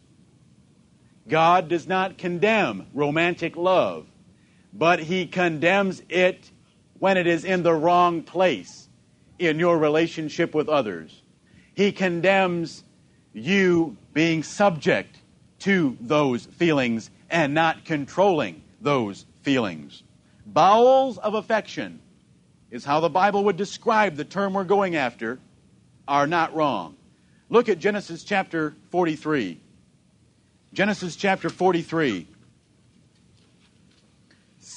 [1.28, 4.06] God does not condemn romantic love,
[4.72, 6.50] but He condemns it
[7.04, 8.88] when it is in the wrong place
[9.38, 11.20] in your relationship with others.
[11.74, 12.82] He condemns
[13.34, 15.18] you being subject
[15.58, 20.02] to those feelings and not controlling those feelings.
[20.46, 22.00] Bowels of affection
[22.70, 25.38] is how the Bible would describe the term we're going after,
[26.08, 26.96] are not wrong.
[27.50, 29.60] Look at Genesis chapter 43.
[30.72, 32.26] Genesis chapter 43.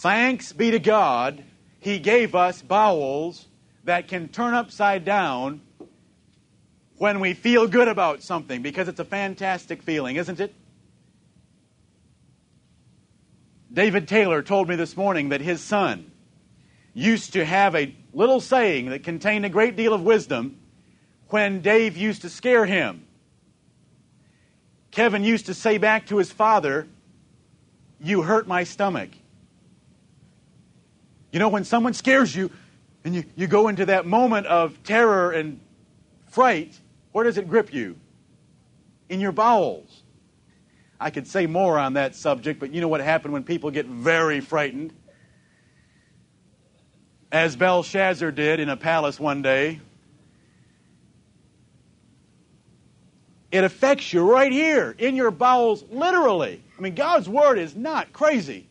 [0.01, 1.41] Thanks be to God,
[1.79, 3.47] He gave us bowels
[3.83, 5.61] that can turn upside down
[6.97, 10.53] when we feel good about something because it's a fantastic feeling, isn't it?
[13.71, 16.11] David Taylor told me this morning that his son
[16.93, 20.57] used to have a little saying that contained a great deal of wisdom
[21.29, 23.05] when Dave used to scare him.
[24.89, 26.87] Kevin used to say back to his father,
[27.99, 29.09] You hurt my stomach.
[31.31, 32.51] You know, when someone scares you
[33.03, 35.59] and you, you go into that moment of terror and
[36.29, 36.79] fright,
[37.11, 37.97] where does it grip you?
[39.09, 40.03] In your bowels.
[40.99, 43.85] I could say more on that subject, but you know what happened when people get
[43.85, 44.93] very frightened?
[47.31, 49.81] as Belshazzar did in a palace one day.
[53.51, 56.61] It affects you right here in your bowels, literally.
[56.77, 58.67] I mean, God's Word is not crazy.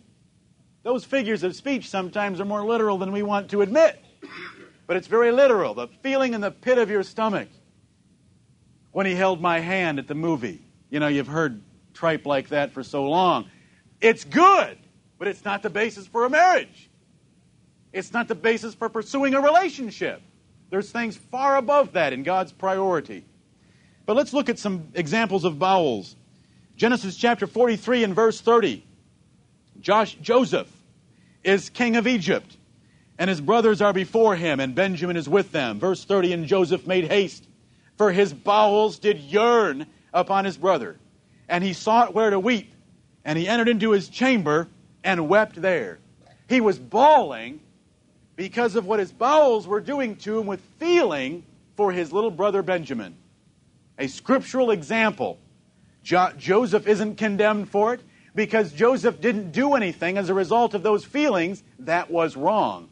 [0.86, 4.00] Those figures of speech sometimes are more literal than we want to admit.
[4.86, 5.74] But it's very literal.
[5.74, 7.48] The feeling in the pit of your stomach
[8.92, 10.62] when he held my hand at the movie.
[10.88, 11.60] You know, you've heard
[11.92, 13.50] tripe like that for so long.
[14.00, 14.78] It's good,
[15.18, 16.88] but it's not the basis for a marriage.
[17.92, 20.22] It's not the basis for pursuing a relationship.
[20.70, 23.24] There's things far above that in God's priority.
[24.04, 26.14] But let's look at some examples of bowels.
[26.76, 28.84] Genesis chapter 43 and verse 30.
[29.80, 30.70] Josh, Joseph
[31.46, 32.56] is king of Egypt,
[33.18, 35.78] and his brothers are before him, and Benjamin is with them.
[35.78, 37.46] Verse 30 And Joseph made haste,
[37.96, 40.96] for his bowels did yearn upon his brother.
[41.48, 42.72] And he sought where to weep,
[43.24, 44.68] and he entered into his chamber
[45.04, 46.00] and wept there.
[46.48, 47.60] He was bawling
[48.34, 51.44] because of what his bowels were doing to him with feeling
[51.76, 53.16] for his little brother Benjamin.
[53.98, 55.38] A scriptural example.
[56.02, 58.00] Jo- Joseph isn't condemned for it
[58.36, 62.88] because Joseph didn't do anything as a result of those feelings that was wrong.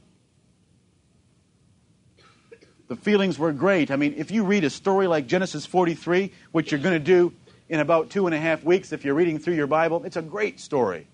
[2.88, 3.92] The feelings were great.
[3.92, 7.33] I mean, if you read a story like Genesis 43, which you're going to do
[7.68, 10.22] in about two and a half weeks if you're reading through your Bible, it's a
[10.22, 11.07] great story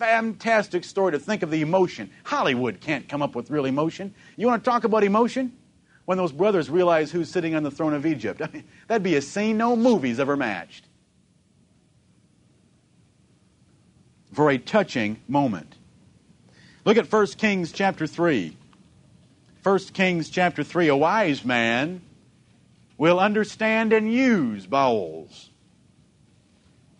[0.00, 2.10] fantastic story to think of the emotion.
[2.24, 4.14] Hollywood can't come up with real emotion.
[4.34, 5.52] You want to talk about emotion?
[6.06, 8.40] When those brothers realize who's sitting on the throne of Egypt.
[8.40, 10.86] I mean, that'd be a scene no movies ever matched.
[14.32, 15.76] For a touching moment.
[16.84, 18.56] Look at 1 Kings chapter 3.
[19.62, 20.88] 1 Kings chapter 3.
[20.88, 22.00] A wise man
[22.96, 25.50] will understand and use bowels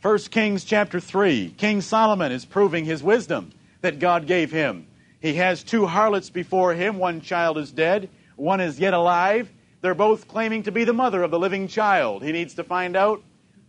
[0.03, 1.55] 1 Kings chapter 3.
[1.59, 4.87] King Solomon is proving his wisdom that God gave him.
[5.21, 6.97] He has two harlots before him.
[6.97, 9.53] One child is dead, one is yet alive.
[9.83, 12.23] They're both claiming to be the mother of the living child.
[12.23, 13.23] He needs to find out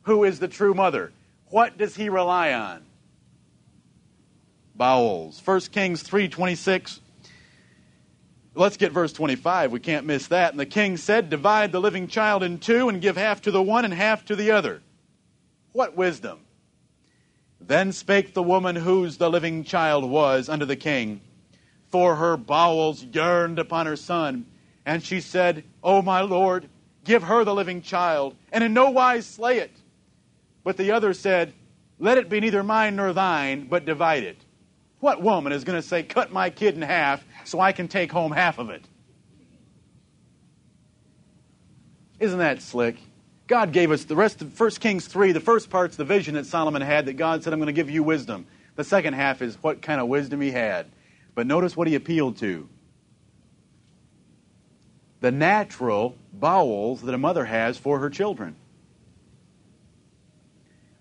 [0.03, 1.11] who is the true mother.
[1.47, 2.81] What does he rely on?
[4.81, 5.39] Bowels.
[5.45, 7.01] 1 Kings 3:26.
[8.55, 9.71] Let's get verse 25.
[9.71, 10.53] We can't miss that.
[10.53, 13.61] And the king said, "Divide the living child in two and give half to the
[13.61, 14.81] one and half to the other."
[15.71, 16.39] What wisdom!
[17.59, 21.21] Then spake the woman whose the living child was unto the king,
[21.91, 24.47] for her bowels yearned upon her son.
[24.83, 26.69] And she said, O my lord,
[27.03, 29.77] give her the living child, and in no wise slay it.
[30.63, 31.53] But the other said,
[31.99, 34.43] Let it be neither mine nor thine, but divide it.
[35.01, 38.11] What woman is going to say, Cut my kid in half so I can take
[38.11, 38.85] home half of it?
[42.19, 42.97] Isn't that slick?
[43.47, 46.45] God gave us the rest of 1 Kings 3, the first part's the vision that
[46.45, 48.45] Solomon had that God said, I'm going to give you wisdom.
[48.75, 50.85] The second half is what kind of wisdom he had.
[51.33, 52.69] But notice what he appealed to
[55.19, 58.55] the natural bowels that a mother has for her children.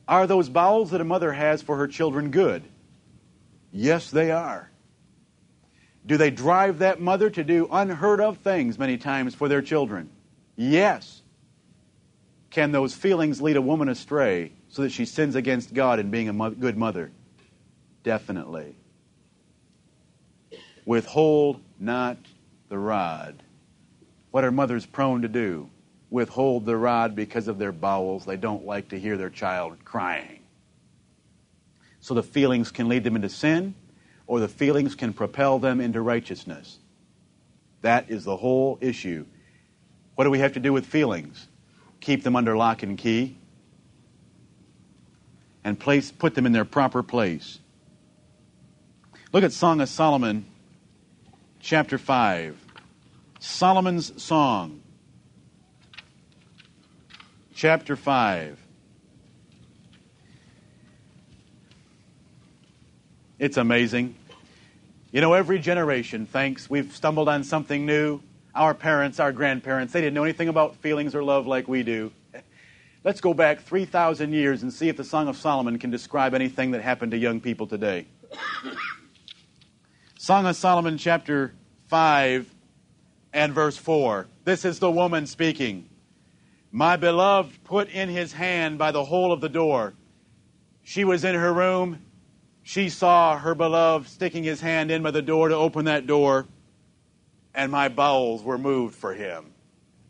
[0.08, 2.62] Are those bowels that a mother has for her children good?
[3.72, 4.70] Yes, they are.
[6.06, 10.10] Do they drive that mother to do unheard of things many times for their children?
[10.56, 11.22] Yes.
[12.50, 16.28] Can those feelings lead a woman astray so that she sins against God in being
[16.28, 17.12] a good mother?
[18.02, 18.74] Definitely.
[20.84, 22.16] Withhold not
[22.68, 23.42] the rod.
[24.30, 25.70] What are mothers prone to do?
[26.08, 28.24] Withhold the rod because of their bowels.
[28.24, 30.39] They don't like to hear their child crying.
[32.00, 33.74] So the feelings can lead them into sin,
[34.26, 36.78] or the feelings can propel them into righteousness.
[37.82, 39.26] That is the whole issue.
[40.14, 41.48] What do we have to do with feelings?
[42.00, 43.36] keep them under lock and key,
[45.62, 47.58] and place, put them in their proper place.
[49.32, 50.46] Look at Song of Solomon,
[51.60, 52.56] chapter 5.
[53.38, 54.82] Solomon's Song,
[57.54, 58.58] chapter 5.
[63.40, 64.16] It's amazing.
[65.12, 68.20] You know, every generation thinks we've stumbled on something new
[68.54, 72.12] our parents, our grandparents, they didn't know anything about feelings or love like we do.
[73.02, 76.72] Let's go back 3,000 years and see if the Song of Solomon can describe anything
[76.72, 78.06] that happened to young people today.
[80.18, 81.54] Song of Solomon, chapter
[81.86, 82.52] 5
[83.32, 84.26] and verse 4.
[84.44, 85.88] This is the woman speaking.
[86.70, 89.94] My beloved put in his hand by the hole of the door.
[90.82, 92.02] She was in her room.
[92.62, 96.46] She saw her beloved sticking his hand in by the door to open that door
[97.54, 99.52] and my bowels were moved for him.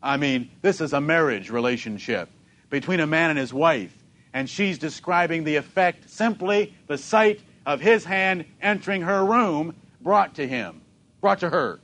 [0.01, 2.29] I mean, this is a marriage relationship
[2.69, 3.95] between a man and his wife,
[4.33, 10.35] and she's describing the effect simply the sight of his hand entering her room brought
[10.35, 10.81] to him,
[11.19, 11.79] brought to her.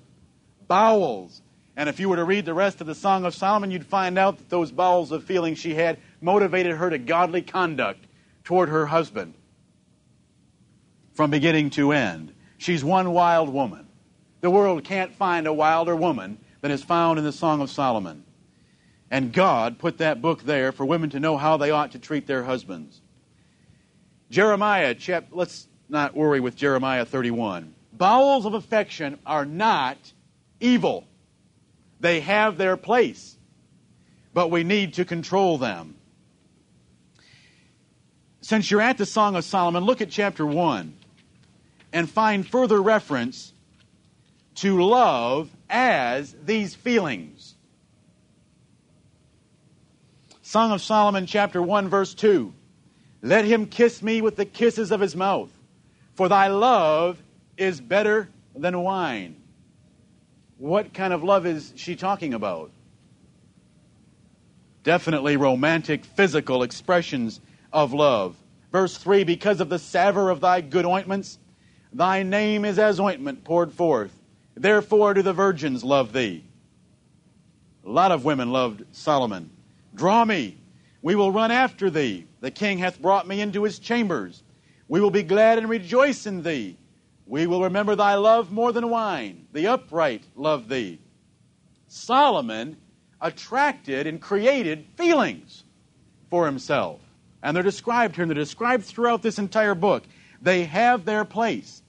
[0.67, 1.41] bowels.
[1.75, 4.17] And if you were to read the rest of the Song of Solomon, you'd find
[4.17, 8.03] out that those bowels of feeling she had motivated her to godly conduct
[8.43, 9.35] toward her husband
[11.17, 12.31] from beginning to end.
[12.59, 13.87] She's one wild woman.
[14.41, 18.23] The world can't find a wilder woman than is found in the Song of Solomon.
[19.09, 22.27] And God put that book there for women to know how they ought to treat
[22.27, 23.01] their husbands.
[24.29, 27.73] Jeremiah, chap, let's not worry with Jeremiah 31.
[27.93, 29.97] Bowels of affection are not
[30.59, 31.07] evil.
[31.99, 33.35] They have their place,
[34.35, 35.95] but we need to control them.
[38.41, 40.96] Since you're at the Song of Solomon, look at chapter 1
[41.91, 43.53] and find further reference
[44.55, 47.55] to love as these feelings.
[50.41, 52.53] Song of Solomon, chapter 1, verse 2.
[53.21, 55.51] Let him kiss me with the kisses of his mouth,
[56.15, 57.21] for thy love
[57.57, 59.35] is better than wine.
[60.57, 62.71] What kind of love is she talking about?
[64.83, 67.41] Definitely romantic, physical expressions
[67.73, 68.35] of love.
[68.71, 71.37] Verse 3 Because of the savor of thy good ointments,
[71.97, 74.13] thy name is as ointment poured forth.
[74.55, 76.43] Therefore do the virgins love thee.
[77.85, 79.49] A lot of women loved Solomon.
[79.95, 80.57] Draw me,
[81.01, 82.25] we will run after thee.
[82.39, 84.43] The king hath brought me into his chambers.
[84.87, 86.77] We will be glad and rejoice in thee.
[87.25, 89.47] We will remember thy love more than wine.
[89.53, 90.99] The upright love thee.
[91.87, 92.77] Solomon
[93.19, 95.63] attracted and created feelings
[96.29, 97.01] for himself.
[97.41, 100.03] And they're described here, and they're described throughout this entire book.
[100.41, 101.81] They have their place.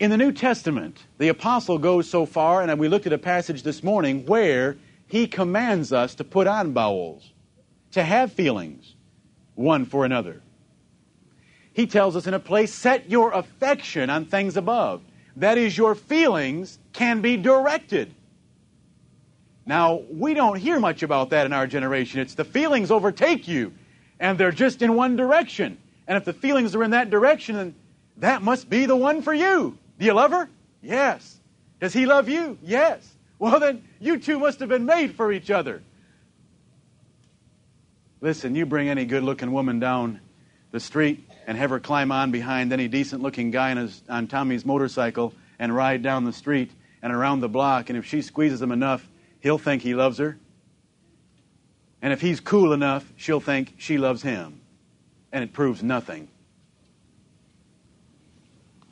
[0.00, 3.64] In the New Testament, the apostle goes so far, and we looked at a passage
[3.64, 4.76] this morning where
[5.08, 7.32] he commands us to put on bowels,
[7.92, 8.94] to have feelings
[9.56, 10.40] one for another.
[11.72, 15.02] He tells us in a place, set your affection on things above.
[15.36, 18.14] That is, your feelings can be directed.
[19.66, 22.20] Now, we don't hear much about that in our generation.
[22.20, 23.72] It's the feelings overtake you,
[24.20, 25.76] and they're just in one direction.
[26.06, 27.74] And if the feelings are in that direction, then
[28.18, 29.76] that must be the one for you.
[29.98, 30.48] Do you love her?
[30.82, 31.38] Yes.
[31.80, 32.58] Does he love you?
[32.62, 33.06] Yes.
[33.38, 35.82] Well, then, you two must have been made for each other.
[38.20, 40.20] Listen, you bring any good looking woman down
[40.70, 44.66] the street, and have her climb on behind any decent looking guy his, on Tommy's
[44.66, 46.70] motorcycle and ride down the street
[47.00, 47.88] and around the block.
[47.88, 49.08] And if she squeezes him enough,
[49.40, 50.38] he'll think he loves her.
[52.02, 54.60] And if he's cool enough, she'll think she loves him.
[55.32, 56.28] And it proves nothing.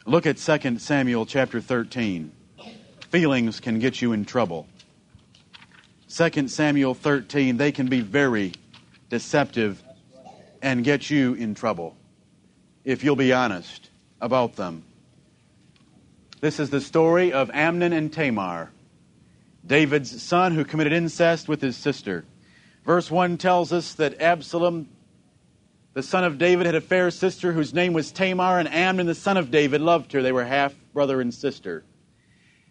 [0.09, 2.31] Look at 2 Samuel chapter 13.
[3.11, 4.69] Feelings can get you in trouble.
[6.09, 8.53] 2 Samuel 13, they can be very
[9.09, 9.83] deceptive
[10.63, 11.97] and get you in trouble
[12.85, 13.91] if you'll be honest
[14.21, 14.85] about them.
[16.41, 18.71] This is the story of Amnon and Tamar,
[19.67, 22.25] David's son who committed incest with his sister.
[22.85, 24.89] Verse 1 tells us that Absalom,
[25.97, 29.15] the son of David, had a fair sister whose name was Tamar, and Amnon, the
[29.15, 30.21] son of David, loved her.
[30.21, 31.85] They were half brother and sister.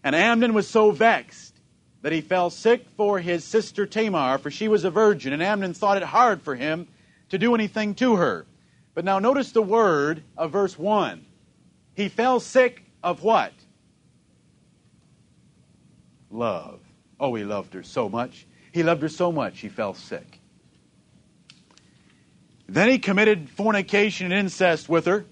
[0.04, 1.58] And Amnon was so vexed
[2.02, 5.74] that he fell sick for his sister Tamar, for she was a virgin, and Amnon
[5.74, 6.86] thought it hard for him
[7.30, 8.46] to do anything to her.
[8.94, 11.26] But now notice the word of verse 1.
[11.94, 13.52] He fell sick of what?
[16.30, 16.78] Love.
[17.18, 18.46] Oh, he loved her so much.
[18.70, 20.38] He loved her so much, he fell sick.
[22.68, 25.24] Then he committed fornication and incest with her.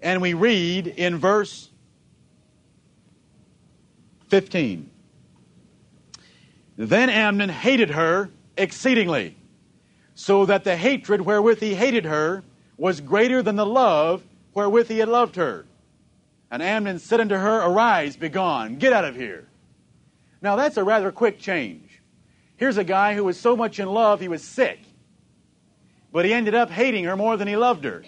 [0.00, 1.68] And we read in verse
[4.28, 4.90] 15.
[6.76, 9.36] Then Amnon hated her exceedingly,
[10.14, 12.42] so that the hatred wherewith he hated her
[12.78, 14.22] was greater than the love
[14.54, 15.66] wherewith he had loved her.
[16.50, 19.46] And Amnon said unto her, Arise, begone, get out of here.
[20.40, 22.00] Now that's a rather quick change.
[22.56, 24.78] Here's a guy who was so much in love he was sick,
[26.12, 28.02] but he ended up hating her more than he loved her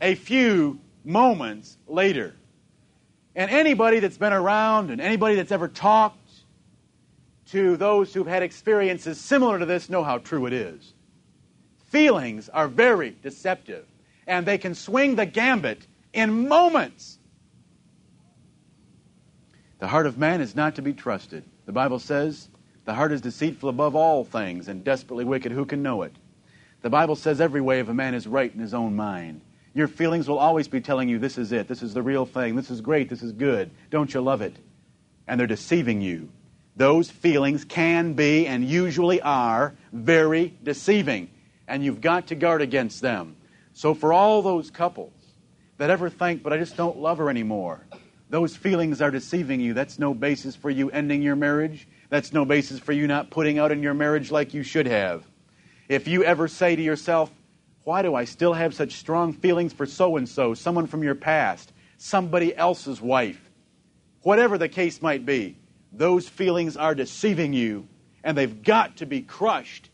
[0.00, 2.34] a few moments later.
[3.34, 6.18] And anybody that's been around and anybody that's ever talked
[7.50, 10.94] to those who've had experiences similar to this know how true it is.
[11.86, 13.86] Feelings are very deceptive
[14.26, 17.18] and they can swing the gambit in moments.
[19.78, 21.44] The heart of man is not to be trusted.
[21.66, 22.48] The Bible says,
[22.84, 25.52] the heart is deceitful above all things and desperately wicked.
[25.52, 26.14] Who can know it?
[26.82, 29.40] The Bible says every way of a man is right in his own mind.
[29.72, 32.56] Your feelings will always be telling you this is it, this is the real thing,
[32.56, 33.70] this is great, this is good.
[33.90, 34.56] Don't you love it?
[35.26, 36.28] And they're deceiving you.
[36.76, 41.30] Those feelings can be and usually are very deceiving,
[41.68, 43.36] and you've got to guard against them.
[43.74, 45.12] So, for all those couples
[45.78, 47.86] that ever think, but I just don't love her anymore,
[48.28, 49.74] those feelings are deceiving you.
[49.74, 51.86] That's no basis for you ending your marriage.
[52.08, 55.24] That's no basis for you not putting out in your marriage like you should have.
[55.92, 57.30] If you ever say to yourself,
[57.84, 61.14] Why do I still have such strong feelings for so and so, someone from your
[61.14, 63.50] past, somebody else's wife,
[64.22, 65.58] whatever the case might be,
[65.92, 67.88] those feelings are deceiving you
[68.24, 69.90] and they've got to be crushed.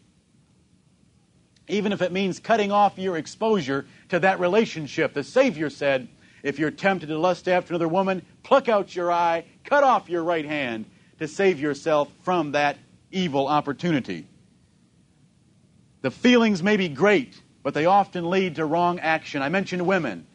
[1.67, 5.15] Even if it means cutting off your exposure to that relationship.
[5.15, 6.07] The Savior said,
[6.45, 10.23] if you're tempted to lust after another woman, pluck out your eye, cut off your
[10.23, 10.85] right hand
[11.19, 12.79] to save yourself from that
[13.11, 14.29] evil opportunity.
[16.03, 19.43] The feelings may be great, but they often lead to wrong action.
[19.43, 20.27] I mentioned women.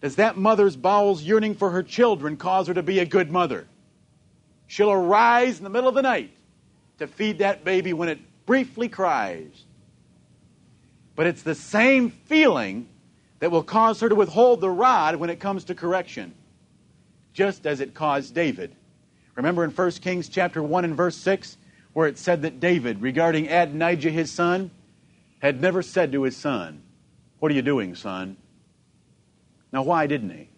[0.00, 3.66] Does that mother's bowels yearning for her children cause her to be a good mother?
[4.68, 6.30] She'll arise in the middle of the night
[6.98, 9.64] to feed that baby when it briefly cries.
[11.16, 12.88] But it's the same feeling
[13.40, 16.34] that will cause her to withhold the rod when it comes to correction,
[17.32, 18.74] just as it caused David.
[19.34, 21.56] Remember in 1 Kings chapter 1 and verse 6,
[21.92, 24.70] where it said that David, regarding Adonijah his son,
[25.40, 26.82] had never said to his son,
[27.38, 28.36] What are you doing, son?
[29.72, 30.48] Now, why didn't he?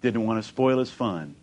[0.00, 1.36] Didn't want to spoil his fun.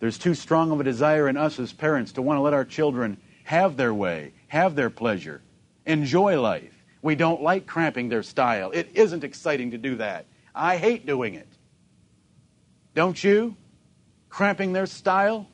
[0.00, 2.64] There's too strong of a desire in us as parents to want to let our
[2.64, 5.42] children have their way, have their pleasure,
[5.86, 6.74] enjoy life.
[7.02, 8.70] We don't like cramping their style.
[8.70, 10.26] It isn't exciting to do that.
[10.54, 11.48] I hate doing it.
[12.94, 13.56] Don't you?
[14.28, 15.48] Cramping their style?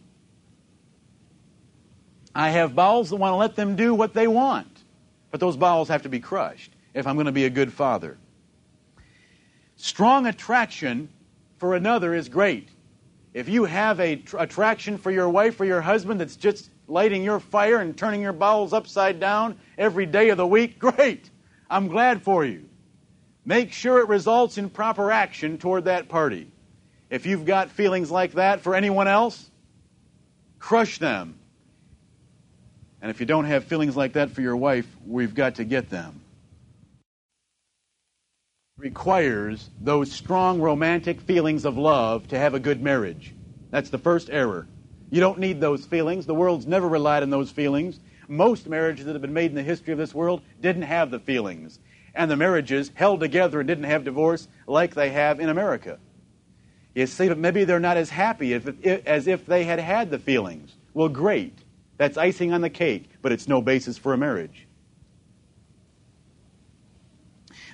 [2.39, 4.84] I have bowels that want to let them do what they want.
[5.32, 8.16] But those bowels have to be crushed if I'm going to be a good father.
[9.74, 11.09] Strong attraction
[11.57, 12.68] for another is great.
[13.34, 17.24] If you have a tr- attraction for your wife or your husband that's just lighting
[17.24, 21.28] your fire and turning your bowels upside down every day of the week, great.
[21.68, 22.68] I'm glad for you.
[23.45, 26.53] Make sure it results in proper action toward that party.
[27.11, 29.51] If you've got feelings like that for anyone else,
[30.61, 31.34] crush them.
[33.01, 35.91] And if you don't have feelings like that for your wife, we've got to get
[35.91, 36.21] them.
[38.77, 43.35] Requires those strong romantic feelings of love to have a good marriage.
[43.71, 44.67] That's the first error.
[45.11, 46.27] You don't need those feelings.
[46.27, 47.99] The world's never relied on those feelings.
[48.29, 51.19] Most marriages that have been made in the history of this world didn't have the
[51.19, 51.79] feelings.
[52.15, 55.99] And the marriages held together and didn't have divorce like they have in America.
[56.95, 60.19] You see, but maybe they're not as happy if, as if they had had the
[60.19, 60.75] feelings.
[60.95, 61.57] Well, great.
[61.99, 64.67] That's icing on the cake, but it's no basis for a marriage.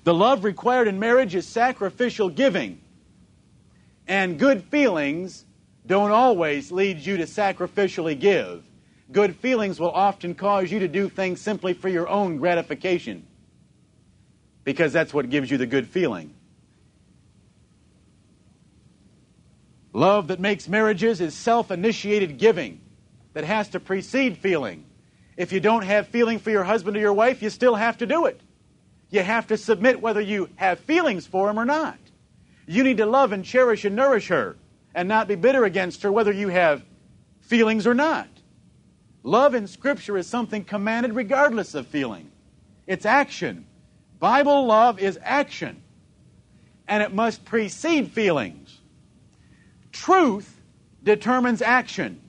[0.02, 2.80] The love required in marriage is sacrificial giving.
[4.08, 5.44] And good feelings
[5.86, 8.64] don't always lead you to sacrificially give.
[9.12, 13.26] Good feelings will often cause you to do things simply for your own gratification
[14.64, 16.34] because that's what gives you the good feeling.
[19.92, 22.80] Love that makes marriages is self initiated giving
[23.34, 24.84] that has to precede feeling.
[25.36, 28.06] If you don't have feeling for your husband or your wife, you still have to
[28.06, 28.40] do it.
[29.10, 31.98] You have to submit whether you have feelings for him or not.
[32.66, 34.56] You need to love and cherish and nourish her
[34.94, 36.84] and not be bitter against her whether you have
[37.42, 38.28] feelings or not.
[39.22, 42.30] Love in Scripture is something commanded regardless of feeling.
[42.86, 43.66] It's action.
[44.18, 45.82] Bible love is action.
[46.86, 48.78] And it must precede feelings.
[49.92, 50.60] Truth
[51.02, 52.20] determines action.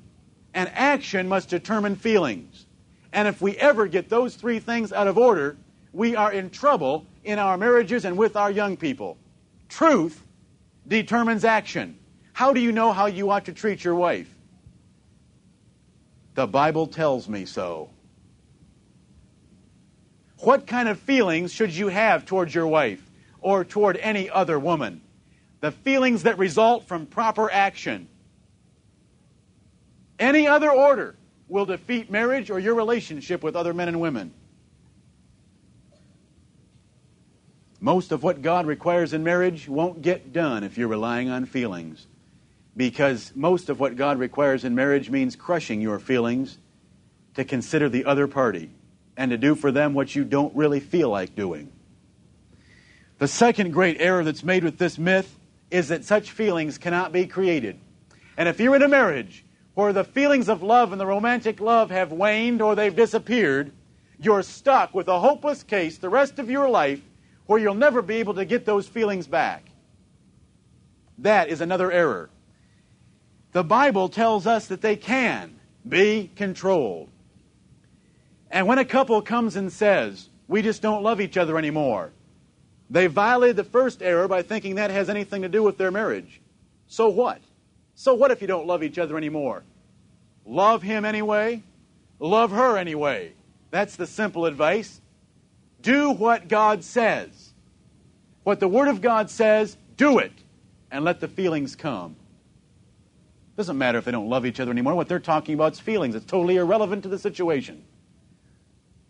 [0.55, 2.65] And action must determine feelings.
[3.13, 5.57] And if we ever get those three things out of order,
[5.93, 9.17] we are in trouble in our marriages and with our young people.
[9.69, 10.25] Truth
[10.87, 11.99] determines action.
[12.33, 14.29] How do you know how you ought to treat your wife?
[16.35, 17.89] The Bible tells me so.
[20.39, 23.01] What kind of feelings should you have towards your wife
[23.41, 25.01] or toward any other woman?
[25.61, 28.07] The feelings that result from proper action.
[30.19, 31.15] Any other order
[31.47, 34.33] will defeat marriage or your relationship with other men and women.
[37.79, 42.07] Most of what God requires in marriage won't get done if you're relying on feelings
[42.75, 46.57] because most of what God requires in marriage means crushing your feelings
[47.35, 48.71] to consider the other party
[49.15, 51.71] and to do for them what you don't really feel like doing.
[53.17, 55.39] The second great error that's made with this myth
[55.71, 57.79] is that such feelings cannot be created.
[58.35, 59.44] And if you're in a marriage
[59.75, 63.71] where the feelings of love and the romantic love have waned or they've disappeared,
[64.19, 67.01] you're stuck with a hopeless case the rest of your life
[67.45, 69.69] where you'll never be able to get those feelings back.
[71.19, 72.29] That is another error
[73.55, 75.57] the Bible tells us that they can
[75.87, 77.07] be controlled.
[78.51, 82.11] And when a couple comes and says, We just don't love each other anymore,
[82.89, 86.41] They violated the first error by thinking that has anything to do with their marriage.
[86.87, 87.39] So what?
[87.95, 89.63] So what if you don't love each other anymore?
[90.45, 91.63] Love him anyway.
[92.19, 93.33] Love her anyway.
[93.71, 95.01] That's the simple advice.
[95.81, 97.53] Do what God says.
[98.43, 100.31] What the Word of God says, do it.
[100.91, 102.15] And let the feelings come.
[103.57, 104.95] Doesn't matter if they don't love each other anymore.
[104.95, 106.15] What they're talking about is feelings.
[106.15, 107.83] It's totally irrelevant to the situation.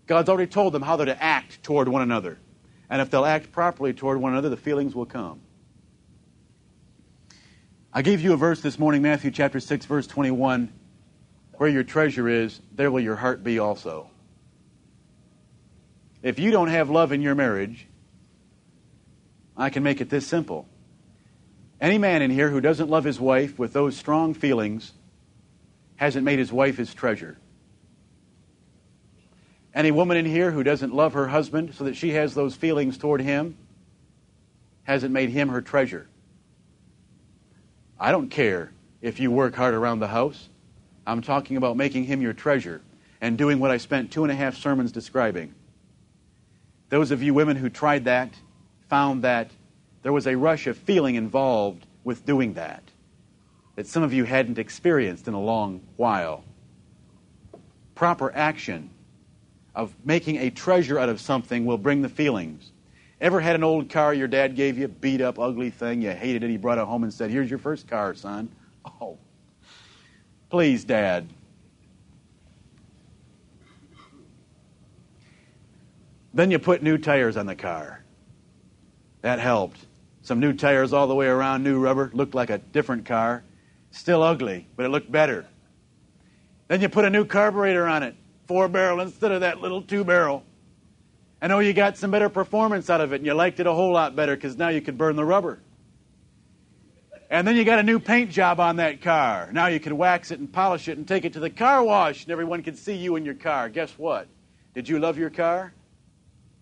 [0.08, 2.38] God's already told them how they're to act toward one another.
[2.90, 5.42] And if they'll act properly toward one another, the feelings will come.
[7.98, 10.70] I gave you a verse this morning, Matthew chapter 6, verse 21.
[11.54, 14.10] Where your treasure is, there will your heart be also.
[16.22, 17.88] If you don't have love in your marriage,
[19.56, 20.68] I can make it this simple.
[21.80, 24.92] Any man in here who doesn't love his wife with those strong feelings
[25.96, 27.38] hasn't made his wife his treasure.
[29.74, 32.98] Any woman in here who doesn't love her husband so that she has those feelings
[32.98, 33.56] toward him
[34.84, 36.10] hasn't made him her treasure.
[38.00, 38.72] I don't care
[39.02, 40.50] if you work hard around the house.
[41.08, 42.82] I'm talking about making him your treasure
[43.22, 45.54] and doing what I spent two and a half sermons describing.
[46.90, 48.34] Those of you women who tried that
[48.90, 49.52] found that
[50.04, 52.84] there was a rush of feeling involved with doing that
[53.76, 56.44] that some of you hadn't experienced in a long while.
[57.94, 58.90] Proper action
[59.76, 62.72] of making a treasure out of something will bring the feelings.
[63.26, 66.44] Ever had an old car your dad gave you, beat up, ugly thing, you hated
[66.44, 68.52] it, he brought it home and said, Here's your first car, son.
[69.02, 69.18] Oh,
[70.52, 71.28] please, Dad.
[76.36, 78.04] Then you put new tires on the car.
[79.24, 79.80] That helped.
[80.22, 83.44] Some new tires all the way around, new rubber, looked like a different car.
[83.90, 85.48] Still ugly, but it looked better.
[86.68, 88.14] Then you put a new carburetor on it
[88.46, 90.44] four barrel instead of that little two barrel.
[91.42, 93.74] I know you got some better performance out of it and you liked it a
[93.74, 95.60] whole lot better because now you could burn the rubber.
[97.30, 99.50] And then you got a new paint job on that car.
[99.52, 102.24] Now you can wax it and polish it and take it to the car wash
[102.24, 103.68] and everyone can see you in your car.
[103.70, 104.28] Guess what?
[104.74, 105.74] Did you love your car?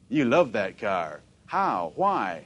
[0.10, 1.22] You love that car.
[1.46, 1.94] How?
[1.96, 2.46] Why?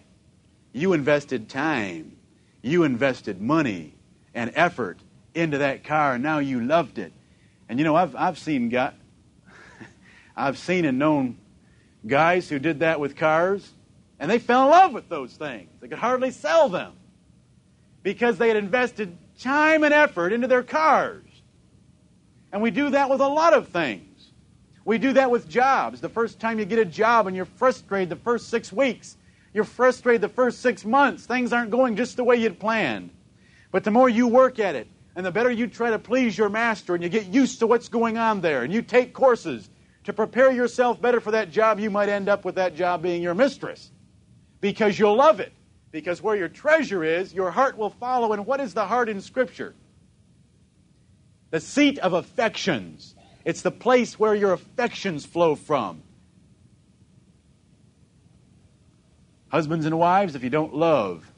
[0.73, 2.17] You invested time.
[2.61, 3.93] You invested money
[4.33, 4.99] and effort
[5.33, 7.13] into that car and now you loved it.
[7.69, 8.93] And you know, I've, I've seen God,
[10.35, 11.37] I've seen and known
[12.07, 13.71] guys who did that with cars,
[14.19, 15.69] and they fell in love with those things.
[15.79, 16.93] They could hardly sell them
[18.03, 21.23] because they had invested time and effort into their cars.
[22.51, 24.03] And we do that with a lot of things.
[24.85, 25.99] We do that with jobs.
[25.99, 29.17] The first time you get a job and you're frustrated the first six weeks,
[29.53, 31.25] you're frustrated the first six months.
[31.25, 33.09] Things aren't going just the way you'd planned.
[33.71, 36.47] But the more you work at it, and the better you try to please your
[36.47, 39.69] master, and you get used to what's going on there, and you take courses,
[40.07, 43.21] to prepare yourself better for that job, you might end up with that job being
[43.21, 43.91] your mistress
[44.61, 45.51] because you'll love it.
[45.91, 48.31] Because where your treasure is, your heart will follow.
[48.31, 49.75] And what is the heart in Scripture?
[51.49, 53.15] The seat of affections.
[53.43, 56.01] It's the place where your affections flow from.
[59.49, 61.29] Husbands and wives, if you don't love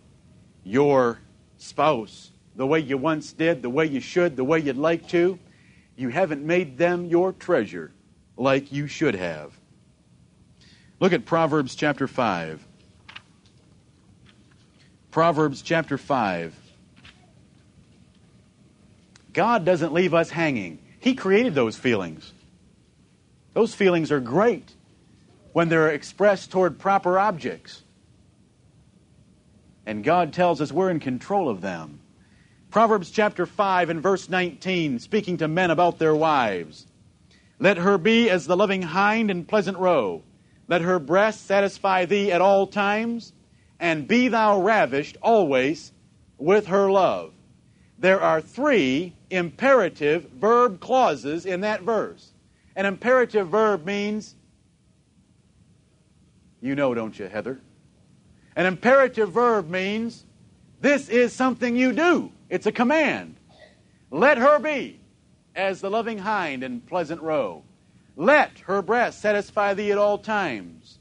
[0.64, 1.18] your
[1.58, 5.40] spouse the way you once did, the way you should, the way you'd like to,
[5.96, 7.94] you haven't made them your treasure
[8.40, 9.52] like you should have.
[11.00, 12.66] Look at Proverbs chapter 5.
[15.12, 16.56] Proverbs chapter 5.
[19.34, 20.80] God doesn't leave us hanging.
[21.00, 22.34] He created those feelings.
[23.54, 24.74] Those feelings are great
[25.54, 27.82] when they're expressed toward proper objects.
[29.86, 32.00] And God tells us we're in control of them.
[32.70, 36.86] Proverbs chapter 5 and verse 19, speaking to men about their wives.
[37.60, 40.24] Let her be as the loving hind in pleasant roe.
[40.70, 43.34] Let her breast satisfy thee at all times,
[43.80, 45.92] and be thou ravished always
[46.38, 47.34] with her love.
[47.98, 52.32] There are three imperative verb clauses in that verse.
[52.76, 54.36] An imperative verb means,
[56.62, 57.60] you know, don't you, Heather?
[58.56, 60.26] An imperative verb means,
[60.80, 62.32] this is something you do.
[62.50, 63.36] It's a command.
[64.12, 64.99] Let her be
[65.56, 67.64] as the loving hind in pleasant roe.
[68.16, 71.00] Let her breast satisfy thee at all times,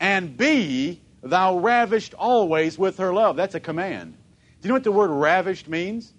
[0.00, 3.36] and be thou ravished always with her love.
[3.36, 4.14] That's a command.
[4.60, 6.12] Do you know what the word ravished means?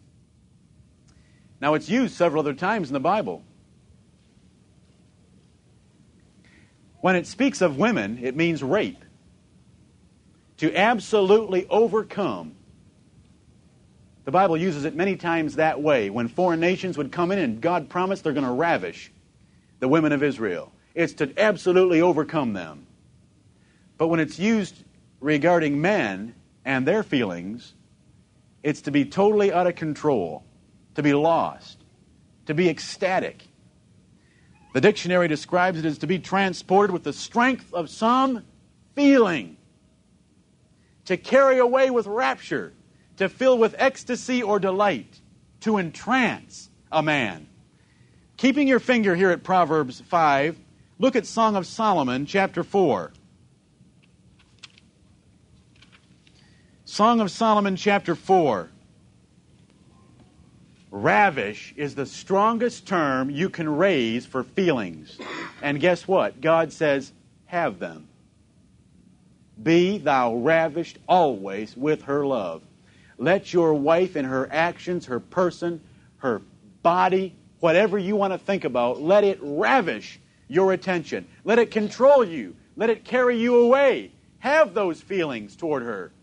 [1.61, 3.43] Now, it's used several other times in the Bible.
[7.01, 9.03] When it speaks of women, it means rape.
[10.57, 12.55] To absolutely overcome
[14.25, 16.09] the Bible uses it many times that way.
[16.09, 19.11] When foreign nations would come in and God promised they're going to ravish
[19.79, 22.85] the women of Israel, it's to absolutely overcome them.
[23.97, 24.83] But when it's used
[25.19, 27.73] regarding men and their feelings,
[28.63, 30.43] it's to be totally out of control,
[30.95, 31.77] to be lost,
[32.45, 33.43] to be ecstatic.
[34.73, 38.43] The dictionary describes it as to be transported with the strength of some
[38.95, 39.57] feeling,
[41.05, 42.73] to carry away with rapture,
[43.19, 45.19] to fill with ecstasy or delight,
[45.59, 47.47] to entrance a man.
[48.37, 50.57] Keeping your finger here at Proverbs 5,
[50.99, 53.11] look at Song of Solomon, chapter 4.
[56.85, 58.69] Song of Solomon, chapter 4.
[60.89, 65.19] Ravish is the strongest term you can raise for feelings.
[65.61, 66.39] And guess what?
[66.39, 67.11] God says,
[67.47, 68.07] have them.
[69.61, 72.63] Be thou ravished always with her love.
[73.19, 75.81] Let your wife in her actions, her person,
[76.17, 76.41] her
[76.81, 81.27] body, whatever you want to think about, let it ravish your attention.
[81.43, 82.55] Let it control you.
[82.77, 84.11] Let it carry you away.
[84.39, 86.13] Have those feelings toward her.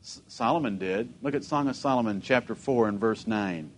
[0.00, 1.12] Solomon did.
[1.22, 3.70] Look at Song of Solomon, chapter 4, and verse 9.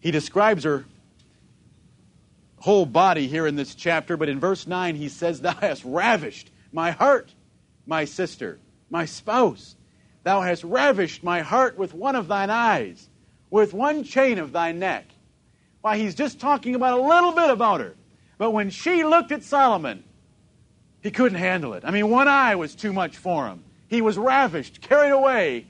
[0.00, 0.84] He describes her
[2.58, 6.50] whole body here in this chapter, but in verse 9 he says, Thou hast ravished
[6.72, 7.32] my heart,
[7.86, 8.58] my sister,
[8.94, 9.74] my spouse.
[10.22, 13.10] Thou hast ravished my heart with one of thine eyes,
[13.50, 15.06] with one chain of thy neck.
[15.80, 17.96] Why, he's just talking about a little bit about her.
[18.38, 20.04] But when she looked at Solomon,
[21.02, 21.82] he couldn't handle it.
[21.84, 23.64] I mean, one eye was too much for him.
[23.88, 25.66] He was ravished, carried away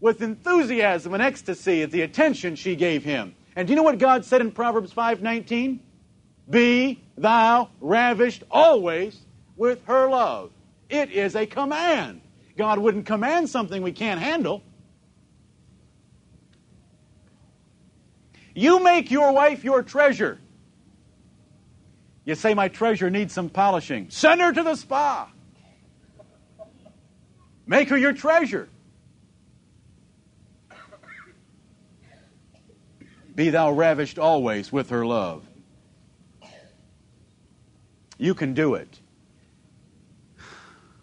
[0.00, 3.36] with enthusiasm and ecstasy at the attention she gave him.
[3.54, 5.78] And do you know what God said in Proverbs 5:19?
[6.50, 9.20] Be thou ravished always
[9.56, 10.50] with her love.
[10.90, 12.20] It is a command.
[12.56, 14.62] God wouldn't command something we can't handle.
[18.54, 20.38] You make your wife your treasure.
[22.24, 24.10] You say, My treasure needs some polishing.
[24.10, 25.30] Send her to the spa.
[27.66, 28.68] Make her your treasure.
[33.34, 35.44] Be thou ravished always with her love.
[38.16, 39.00] You can do it.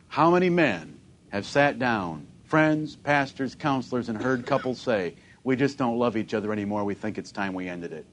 [0.07, 0.90] How many men
[1.31, 6.33] have sat down, friends, pastors, counselors, and heard couples say, We just don't love each
[6.33, 6.83] other anymore.
[6.83, 8.05] We think it's time we ended it.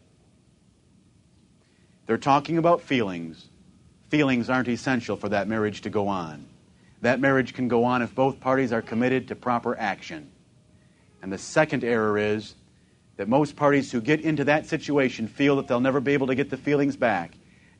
[2.07, 3.49] They're talking about feelings.
[4.09, 6.47] Feelings aren't essential for that marriage to go on.
[7.03, 10.31] That marriage can go on if both parties are committed to proper action.
[11.21, 12.55] And the second error is
[13.16, 16.35] that most parties who get into that situation feel that they'll never be able to
[16.35, 17.33] get the feelings back.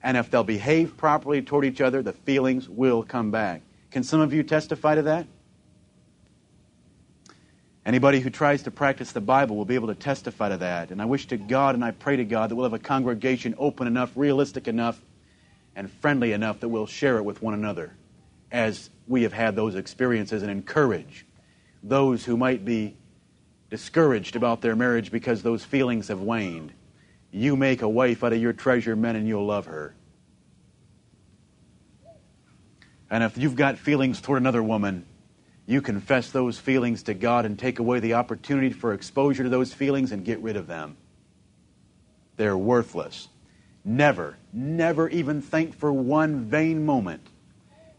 [0.03, 3.63] And if they'll behave properly toward each other, the feelings will come back.
[3.91, 5.27] Can some of you testify to that?
[7.87, 10.91] Anybody who tries to practice the Bible will be able to testify to that.
[10.91, 13.55] And I wish to God and I pray to God that we'll have a congregation
[13.57, 15.01] open enough, realistic enough,
[15.75, 17.95] and friendly enough that we'll share it with one another
[18.53, 21.25] as we have had those experiences and encourage
[21.83, 22.95] those who might be
[23.71, 26.73] discouraged about their marriage because those feelings have waned.
[27.31, 29.95] You make a wife out of your treasure, men, and you'll love her.
[33.11, 35.07] And if you've got feelings toward another woman,
[35.67, 39.73] you confess those feelings to God and take away the opportunity for exposure to those
[39.73, 40.97] feelings and get rid of them.
[42.37, 43.29] They're worthless.
[43.85, 47.27] Never, never even think for one vain moment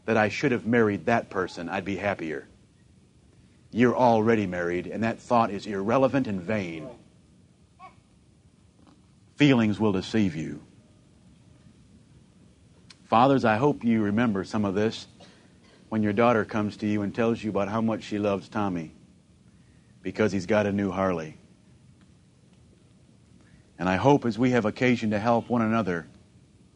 [0.05, 2.47] that I should have married that person, I'd be happier.
[3.71, 6.89] You're already married, and that thought is irrelevant and vain.
[9.35, 10.61] Feelings will deceive you.
[13.09, 15.07] Fathers, I hope you remember some of this
[15.89, 18.91] when your daughter comes to you and tells you about how much she loves Tommy
[20.03, 21.35] because he's got a new Harley.
[23.79, 26.05] And I hope as we have occasion to help one another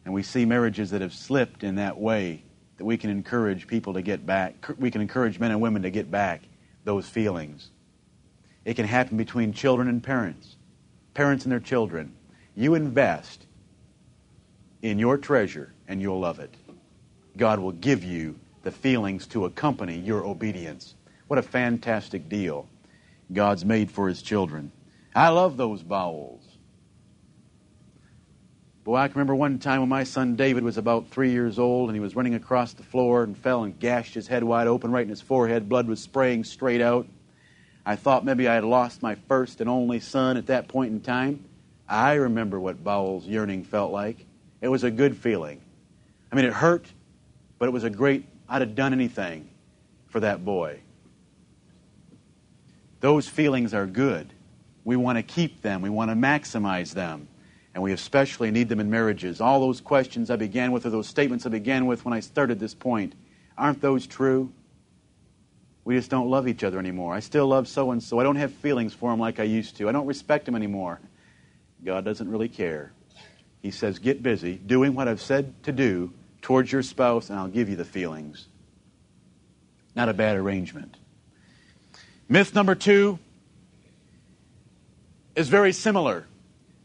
[0.04, 2.42] and we see marriages that have slipped in that way,
[2.78, 5.90] that we can encourage people to get back, we can encourage men and women to
[5.90, 6.42] get back
[6.82, 7.70] those feelings.
[8.64, 10.56] It can happen between children and parents,
[11.14, 12.12] parents and their children.
[12.56, 13.46] You invest
[14.82, 16.54] in your treasure and you'll love it.
[17.36, 20.94] God will give you the feelings to accompany your obedience.
[21.26, 22.68] What a fantastic deal
[23.32, 24.72] God's made for his children.
[25.14, 26.42] I love those bowels.
[28.84, 31.88] Boy, I can remember one time when my son David was about three years old
[31.88, 34.92] and he was running across the floor and fell and gashed his head wide open
[34.92, 35.70] right in his forehead.
[35.70, 37.06] Blood was spraying straight out.
[37.86, 41.00] I thought maybe I had lost my first and only son at that point in
[41.00, 41.44] time.
[41.88, 44.26] I remember what bowels yearning felt like.
[44.60, 45.62] It was a good feeling.
[46.34, 46.92] I mean, it hurt,
[47.60, 49.48] but it was a great, I'd have done anything
[50.08, 50.80] for that boy.
[52.98, 54.32] Those feelings are good.
[54.82, 57.28] We want to keep them, we want to maximize them
[57.72, 59.40] and we especially need them in marriages.
[59.40, 62.58] All those questions I began with, or those statements I began with when I started
[62.58, 63.14] this point,
[63.56, 64.50] Aren't those true?
[65.84, 67.14] We just don't love each other anymore.
[67.14, 68.18] I still love so and so.
[68.18, 69.88] I don't have feelings for him like I used to.
[69.88, 71.00] I don't respect him anymore.
[71.84, 72.92] God doesn't really care.
[73.62, 76.12] He says, Get busy doing what I've said to do
[76.44, 78.48] towards your spouse, and I'll give you the feelings.
[79.96, 80.94] Not a bad arrangement.
[82.28, 83.18] Myth number two
[85.34, 86.26] is very similar.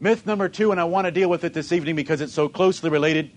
[0.00, 2.48] Myth number two, and I want to deal with it this evening because it's so
[2.48, 3.32] closely related.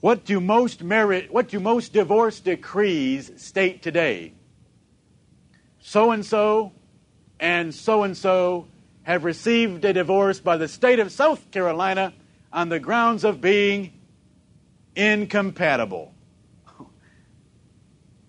[0.00, 4.34] What do most merit, what do most divorce decrees state today?
[5.80, 6.72] So and so
[7.40, 8.66] and so and so
[9.04, 12.12] have received a divorce by the state of South Carolina
[12.52, 13.94] on the grounds of being
[14.94, 16.14] incompatible.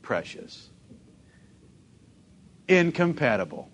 [0.02, 0.70] Precious.
[2.68, 3.70] Incompatible.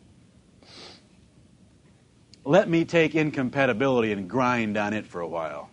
[2.46, 5.70] Let me take incompatibility and grind on it for a while.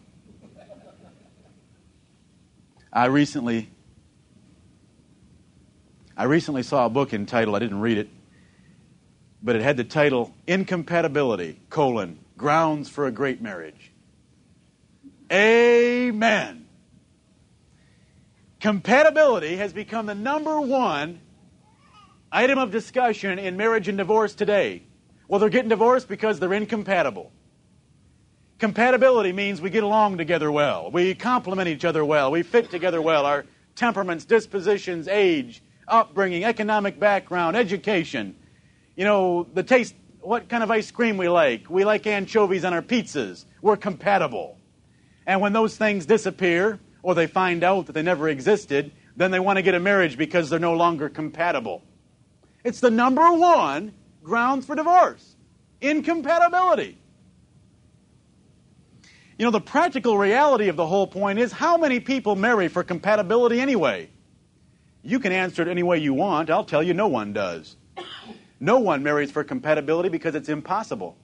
[2.92, 3.70] I recently
[6.16, 8.08] I recently saw a book entitled, I didn't read it,
[9.42, 13.92] but it had the title Incompatibility, colon, Grounds for a Great Marriage.
[15.30, 16.65] Amen.
[18.66, 21.20] Compatibility has become the number one
[22.32, 24.82] item of discussion in marriage and divorce today.
[25.28, 27.30] Well, they're getting divorced because they're incompatible.
[28.58, 30.90] Compatibility means we get along together well.
[30.90, 32.32] We complement each other well.
[32.32, 33.24] We fit together well.
[33.24, 33.44] Our
[33.76, 38.34] temperaments, dispositions, age, upbringing, economic background, education.
[38.96, 41.70] You know, the taste, what kind of ice cream we like.
[41.70, 43.44] We like anchovies on our pizzas.
[43.62, 44.58] We're compatible.
[45.24, 49.38] And when those things disappear, or they find out that they never existed, then they
[49.38, 51.80] want to get a marriage because they're no longer compatible.
[52.64, 53.94] It's the number one
[54.24, 55.36] grounds for divorce
[55.80, 56.98] incompatibility.
[59.38, 62.82] You know, the practical reality of the whole point is how many people marry for
[62.82, 64.10] compatibility anyway?
[65.04, 66.50] You can answer it any way you want.
[66.50, 67.76] I'll tell you, no one does.
[68.58, 71.16] No one marries for compatibility because it's impossible.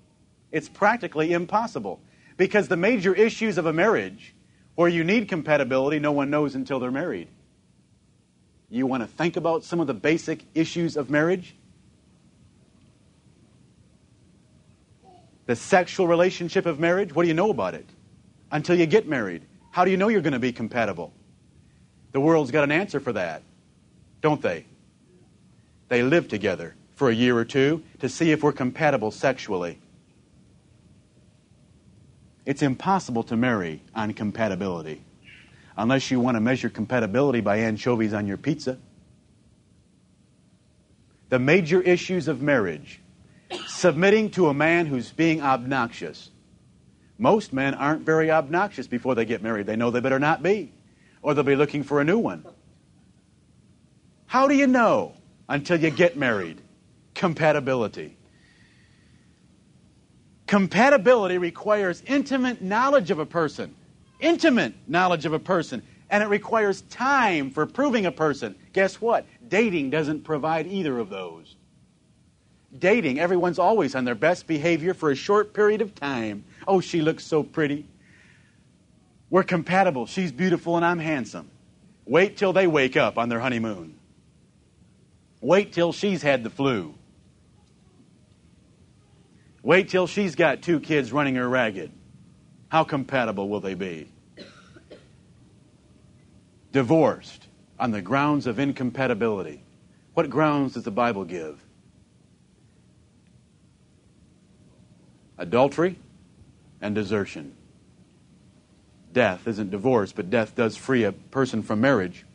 [0.53, 2.01] It's practically impossible.
[2.37, 4.37] Because the major issues of a marriage
[4.75, 7.29] where you need compatibility, no one knows until they're married.
[8.70, 11.55] You want to think about some of the basic issues of marriage?
[15.47, 17.87] The sexual relationship of marriage, what do you know about it?
[18.53, 19.43] until you get married.
[19.70, 21.12] How do you know you're going to be compatible?
[22.12, 23.43] The world's got an answer for that,
[24.20, 24.66] don't they?
[25.89, 29.79] They live together for a year or two to see if we're compatible sexually.
[32.45, 35.03] It's impossible to marry on compatibility
[35.76, 38.78] unless you want to measure compatibility by anchovies on your pizza.
[41.28, 43.01] The major issues of marriage
[43.66, 46.30] submitting to a man who's being obnoxious,
[47.18, 49.66] most men aren't very obnoxious before they get married.
[49.66, 50.72] They know they better not be,
[51.22, 52.45] or they'll be looking for a new one.
[54.26, 55.14] How do you know
[55.49, 56.61] until you get married?
[57.14, 58.16] Compatibility.
[60.53, 63.75] Compatibility requires intimate knowledge of a person.
[64.21, 65.83] Intimate knowledge of a person.
[66.11, 68.55] And it requires time for proving a person.
[68.75, 69.25] Guess what?
[69.49, 71.57] Dating doesn't provide either of those.
[72.79, 77.01] Dating, everyone's always on their best behavior for a short period of time Oh, she
[77.01, 77.87] looks so pretty.
[79.31, 80.05] We're compatible.
[80.05, 81.51] She's beautiful and I'm handsome.
[82.05, 83.95] Wait till they wake up on their honeymoon.
[85.41, 86.93] Wait till she's had the flu.
[89.63, 91.93] Wait till she's got two kids running her ragged.
[92.69, 94.09] How compatible will they be?
[96.73, 97.47] Divorced
[97.79, 99.63] on the grounds of incompatibility.
[100.15, 101.63] What grounds does the Bible give?
[105.39, 105.97] Adultery,
[106.83, 107.55] and desertion.
[109.13, 112.27] Death isn't divorce, but death does free a person from marriage.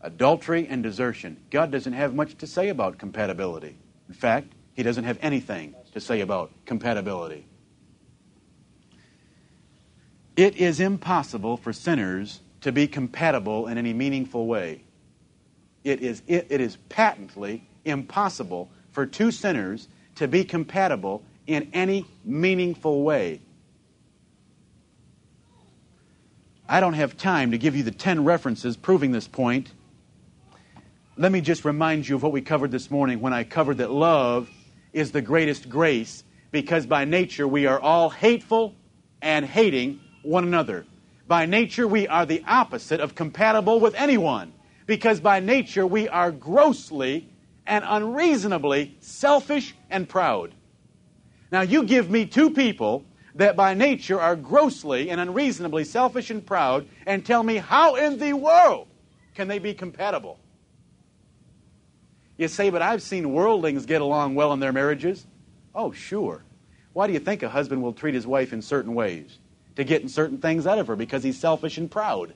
[0.00, 1.36] Adultery and desertion.
[1.50, 3.76] God doesn't have much to say about compatibility.
[4.08, 7.46] In fact, He doesn't have anything to say about compatibility.
[10.36, 14.82] It is impossible for sinners to be compatible in any meaningful way.
[15.84, 22.04] It is, it, it is patently impossible for two sinners to be compatible in any
[22.26, 23.40] meaningful way.
[26.68, 29.72] I don't have time to give you the 10 references proving this point.
[31.16, 33.90] Let me just remind you of what we covered this morning when I covered that
[33.90, 34.50] love
[34.96, 38.74] is the greatest grace because by nature we are all hateful
[39.20, 40.86] and hating one another.
[41.28, 44.54] By nature we are the opposite of compatible with anyone
[44.86, 47.28] because by nature we are grossly
[47.66, 50.54] and unreasonably selfish and proud.
[51.52, 56.44] Now you give me two people that by nature are grossly and unreasonably selfish and
[56.44, 58.88] proud and tell me how in the world
[59.34, 60.38] can they be compatible?
[62.36, 65.26] You say, but I've seen worldlings get along well in their marriages.
[65.74, 66.44] Oh, sure.
[66.92, 69.38] Why do you think a husband will treat his wife in certain ways?
[69.76, 72.34] To get certain things out of her because he's selfish and proud.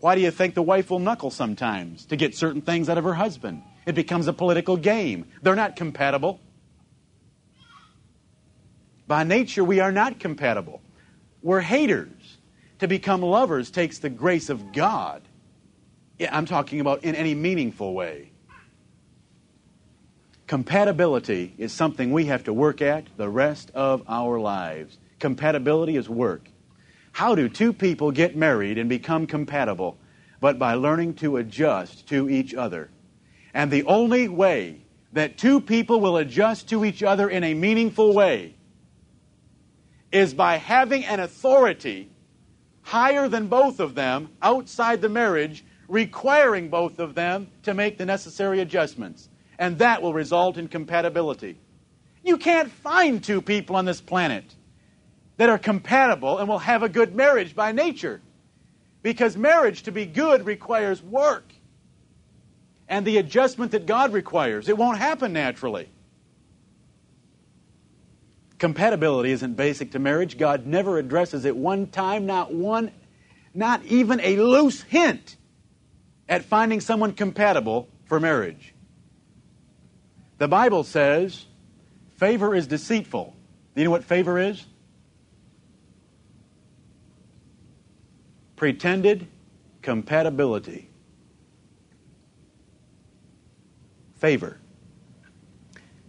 [0.00, 3.04] Why do you think the wife will knuckle sometimes to get certain things out of
[3.04, 3.62] her husband?
[3.86, 5.26] It becomes a political game.
[5.40, 6.40] They're not compatible.
[9.06, 10.82] By nature, we are not compatible.
[11.42, 12.38] We're haters.
[12.80, 15.22] To become lovers takes the grace of God.
[16.30, 18.30] I'm talking about in any meaningful way.
[20.46, 24.98] Compatibility is something we have to work at the rest of our lives.
[25.18, 26.50] Compatibility is work.
[27.12, 29.96] How do two people get married and become compatible?
[30.40, 32.90] But by learning to adjust to each other.
[33.54, 34.82] And the only way
[35.14, 38.54] that two people will adjust to each other in a meaningful way
[40.12, 42.10] is by having an authority
[42.82, 48.04] higher than both of them outside the marriage, requiring both of them to make the
[48.04, 51.58] necessary adjustments and that will result in compatibility.
[52.22, 54.44] You can't find two people on this planet
[55.36, 58.20] that are compatible and will have a good marriage by nature.
[59.02, 61.52] Because marriage, to be good, requires work
[62.88, 64.68] and the adjustment that God requires.
[64.68, 65.88] It won't happen naturally.
[68.58, 70.38] Compatibility isn't basic to marriage.
[70.38, 72.92] God never addresses it one time, not one,
[73.52, 75.36] not even a loose hint
[76.28, 78.73] at finding someone compatible for marriage.
[80.38, 81.46] The Bible says
[82.16, 83.34] favor is deceitful.
[83.74, 84.64] Do you know what favor is?
[88.56, 89.26] Pretended
[89.82, 90.88] compatibility.
[94.16, 94.58] Favor.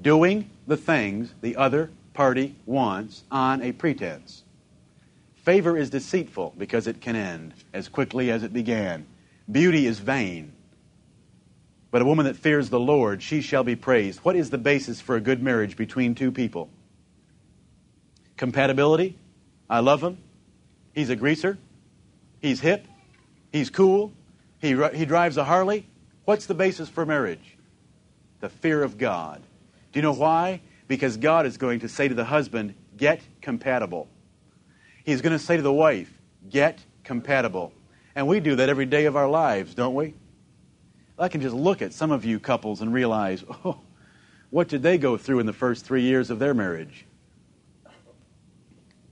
[0.01, 4.43] Doing the things the other party wants on a pretense.
[5.35, 9.05] Favor is deceitful because it can end as quickly as it began.
[9.51, 10.54] Beauty is vain.
[11.95, 14.19] But a woman that fears the Lord, she shall be praised.
[14.19, 16.69] What is the basis for a good marriage between two people?
[18.35, 19.17] Compatibility.
[19.69, 20.17] I love him.
[20.93, 21.57] He's a greaser.
[22.41, 22.85] He's hip.
[23.49, 24.11] He's cool.
[24.59, 25.87] He, he drives a Harley.
[26.25, 27.55] What's the basis for marriage?
[28.41, 29.41] The fear of God.
[29.93, 30.59] Do you know why?
[30.89, 34.09] Because God is going to say to the husband, Get compatible.
[35.05, 36.11] He's going to say to the wife,
[36.49, 37.71] Get compatible.
[38.15, 40.13] And we do that every day of our lives, don't we?
[41.17, 43.79] I can just look at some of you couples and realize, oh,
[44.49, 47.05] what did they go through in the first three years of their marriage?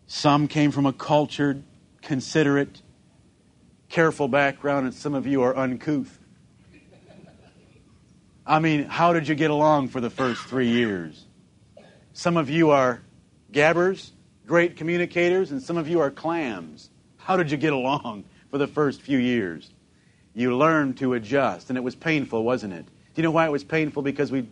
[0.08, 1.64] Some came from a cultured,
[2.01, 2.82] considerate,
[3.89, 6.20] careful background, and some of you are uncouth.
[8.45, 11.26] I mean, how did you get along for the first three years?
[12.12, 13.01] Some of you are
[13.51, 14.12] gabbers,
[14.45, 16.89] great communicators, and some of you are clams.
[17.18, 19.72] How did you get along for the first few years?
[20.34, 21.69] You learned to adjust.
[21.69, 22.86] And it was painful, wasn't it?
[22.86, 24.01] Do you know why it was painful?
[24.01, 24.47] Because we,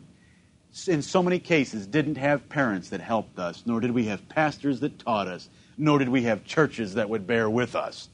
[0.88, 4.80] in so many cases, didn't have parents that helped us, nor did we have pastors
[4.82, 8.10] that taught us, nor did we have churches that would bear with us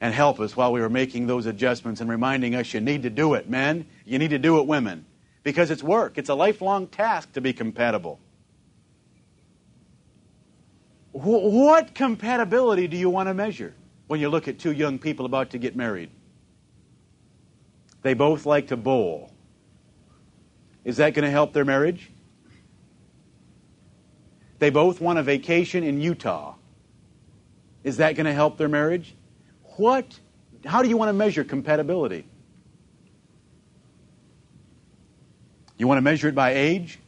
[0.00, 3.10] and help us while we were making those adjustments and reminding us you need to
[3.10, 3.86] do it, men.
[4.04, 5.06] You need to do it, women.
[5.42, 8.20] Because it's work, it's a lifelong task to be compatible.
[11.12, 13.74] What compatibility do you want to measure
[14.06, 16.10] when you look at two young people about to get married?
[18.04, 19.32] They both like to bowl.
[20.84, 22.10] Is that going to help their marriage?
[24.58, 26.54] They both want a vacation in Utah.
[27.82, 29.14] Is that going to help their marriage?
[29.78, 30.20] What
[30.66, 32.26] how do you want to measure compatibility?
[35.78, 36.98] You want to measure it by age?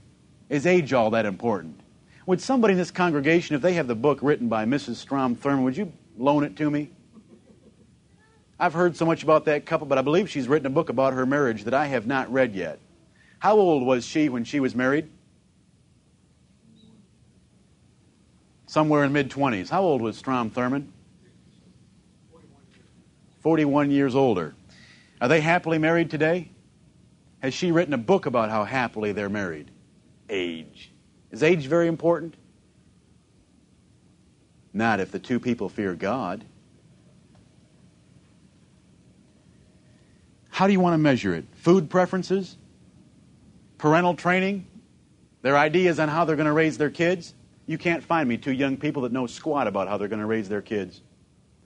[0.48, 1.78] Is age all that important?
[2.24, 4.96] Would somebody in this congregation, if they have the book written by Mrs.
[4.96, 6.90] Strom Thurmond, would you loan it to me?
[8.58, 11.12] I've heard so much about that couple, but I believe she's written a book about
[11.12, 12.78] her marriage that I have not read yet.
[13.38, 15.10] How old was she when she was married?
[18.66, 19.68] Somewhere in mid 20s.
[19.68, 20.88] How old was Strom Thurmond?
[23.42, 24.54] 41 years older.
[25.20, 26.50] Are they happily married today?
[27.40, 29.70] Has she written a book about how happily they're married?
[30.28, 30.90] Age.
[31.30, 32.34] Is age very important?
[34.72, 36.44] Not if the two people fear God.
[40.56, 41.44] How do you want to measure it?
[41.56, 42.56] Food preferences?
[43.76, 44.66] Parental training?
[45.42, 47.34] Their ideas on how they're going to raise their kids?
[47.66, 50.26] You can't find me two young people that know squat about how they're going to
[50.26, 51.02] raise their kids.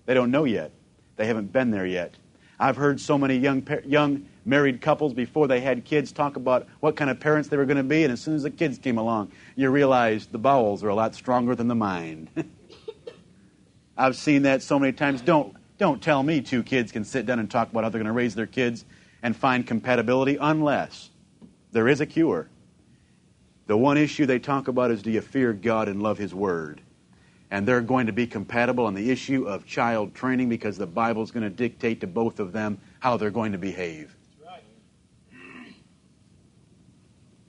[0.07, 0.73] They don't know yet.
[1.15, 2.17] They haven't been there yet.
[2.59, 6.97] I've heard so many young, young married couples before they had kids talk about what
[6.97, 8.99] kind of parents they were going to be, and as soon as the kids came
[8.99, 12.29] along, you realize the bowels are a lot stronger than the mind.
[13.97, 15.23] I've seen that so many times.
[15.23, 18.05] Don't Don't tell me two kids can sit down and talk about how they're going
[18.05, 18.85] to raise their kids
[19.23, 21.09] and find compatibility unless
[21.73, 22.51] there is a cure.
[23.67, 26.83] The one issue they talk about is do you fear God and love His Word?
[27.51, 31.31] And they're going to be compatible on the issue of child training because the Bible's
[31.31, 34.15] going to dictate to both of them how they're going to behave.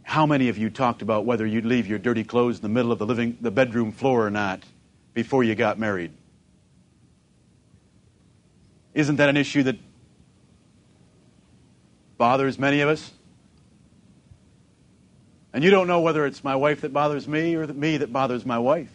[0.03, 2.93] How many of you talked about whether you'd leave your dirty clothes in the middle
[2.93, 4.63] of the living the bedroom floor or not
[5.13, 6.13] before you got married?
[8.93, 9.77] Isn't that an issue that
[12.17, 13.11] bothers many of us?
[15.53, 18.45] And you don't know whether it's my wife that bothers me or me that bothers
[18.45, 18.91] my wife.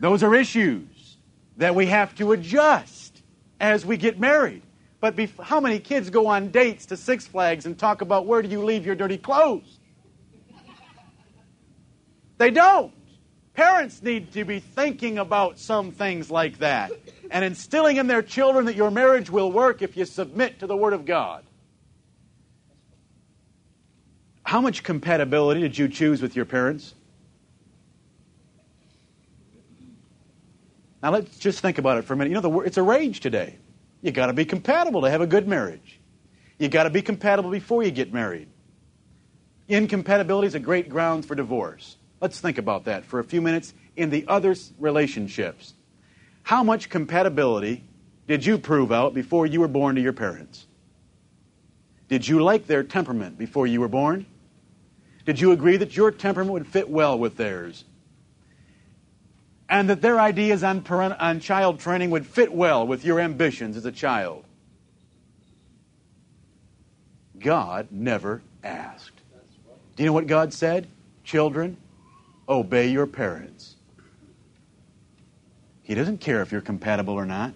[0.00, 1.16] Those are issues
[1.56, 3.22] that we have to adjust
[3.60, 4.62] as we get married.
[5.00, 8.42] But bef- how many kids go on dates to Six Flags and talk about where
[8.42, 9.78] do you leave your dirty clothes?
[12.38, 12.92] They don't.
[13.54, 16.92] Parents need to be thinking about some things like that
[17.30, 20.76] and instilling in their children that your marriage will work if you submit to the
[20.76, 21.44] Word of God.
[24.44, 26.94] How much compatibility did you choose with your parents?
[31.02, 32.30] Now let's just think about it for a minute.
[32.30, 33.58] You know, the, it's a rage today.
[34.02, 36.00] You got to be compatible to have a good marriage.
[36.58, 38.48] You got to be compatible before you get married.
[39.68, 41.96] Incompatibility is a great ground for divorce.
[42.20, 45.74] Let's think about that for a few minutes in the other relationships.
[46.46, 47.82] How much compatibility
[48.28, 50.64] did you prove out before you were born to your parents?
[52.06, 54.26] Did you like their temperament before you were born?
[55.24, 57.84] Did you agree that your temperament would fit well with theirs?
[59.68, 63.76] And that their ideas on, parent, on child training would fit well with your ambitions
[63.76, 64.44] as a child?
[67.40, 69.20] God never asked.
[69.96, 70.86] Do you know what God said?
[71.24, 71.76] Children,
[72.48, 73.74] obey your parents.
[75.86, 77.54] He doesn't care if you're compatible or not.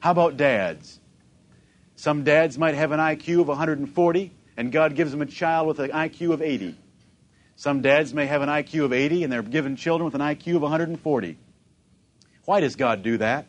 [0.00, 1.00] How about dads?
[1.96, 5.78] Some dads might have an IQ of 140, and God gives them a child with
[5.78, 6.76] an IQ of 80.
[7.56, 10.56] Some dads may have an IQ of 80, and they're given children with an IQ
[10.56, 11.38] of 140.
[12.44, 13.46] Why does God do that?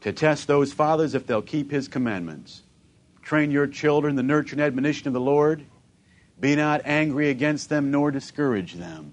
[0.00, 2.62] To test those fathers if they'll keep His commandments.
[3.20, 5.66] Train your children the nurture and admonition of the Lord.
[6.40, 9.12] Be not angry against them, nor discourage them.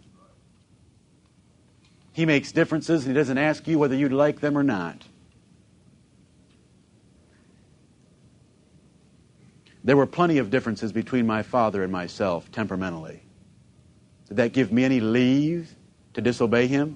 [2.15, 5.03] He makes differences, and He doesn't ask you whether you'd like them or not.
[9.83, 13.21] There were plenty of differences between my father and myself temperamentally.
[14.29, 15.75] Did that give me any leave
[16.13, 16.95] to disobey him?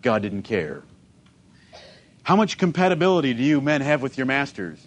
[0.00, 0.84] God didn't care.
[2.22, 4.86] How much compatibility do you men have with your masters?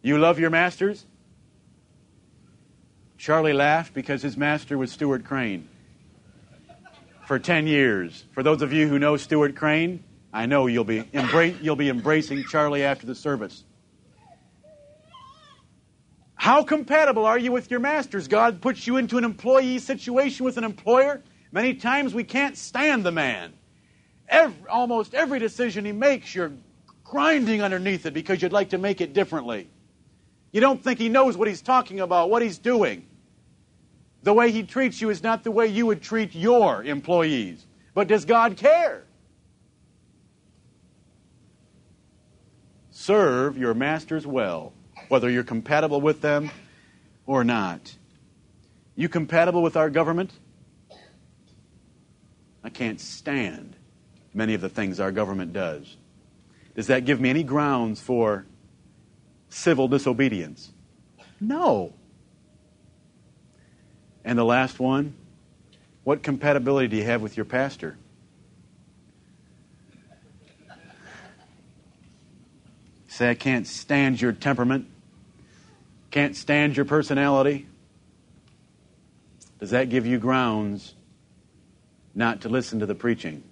[0.00, 1.04] You love your masters?
[3.18, 5.68] Charlie laughed because his master was Stuart Crane
[7.26, 8.24] for 10 years.
[8.32, 11.88] For those of you who know Stuart Crane, I know you'll be, embra- you'll be
[11.88, 13.64] embracing Charlie after the service.
[16.34, 18.28] How compatible are you with your masters?
[18.28, 21.22] God puts you into an employee situation with an employer.
[21.52, 23.54] Many times we can't stand the man.
[24.28, 26.52] Every, almost every decision he makes, you're
[27.02, 29.68] grinding underneath it because you'd like to make it differently.
[30.52, 33.06] You don't think he knows what he's talking about, what he's doing.
[34.24, 37.66] The way he treats you is not the way you would treat your employees.
[37.92, 39.04] But does God care?
[42.90, 44.72] Serve your masters well
[45.08, 46.50] whether you're compatible with them
[47.26, 47.94] or not.
[48.96, 50.32] You compatible with our government?
[52.62, 53.76] I can't stand
[54.32, 55.98] many of the things our government does.
[56.74, 58.46] Does that give me any grounds for
[59.50, 60.72] civil disobedience?
[61.42, 61.92] No.
[64.24, 65.14] And the last one,
[66.04, 67.96] what compatibility do you have with your pastor?
[73.08, 74.86] Say, I can't stand your temperament.
[76.10, 77.66] Can't stand your personality?
[79.60, 80.94] Does that give you grounds
[82.14, 83.42] not to listen to the preaching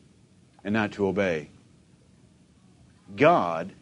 [0.65, 1.49] and not to obey?
[3.15, 3.73] God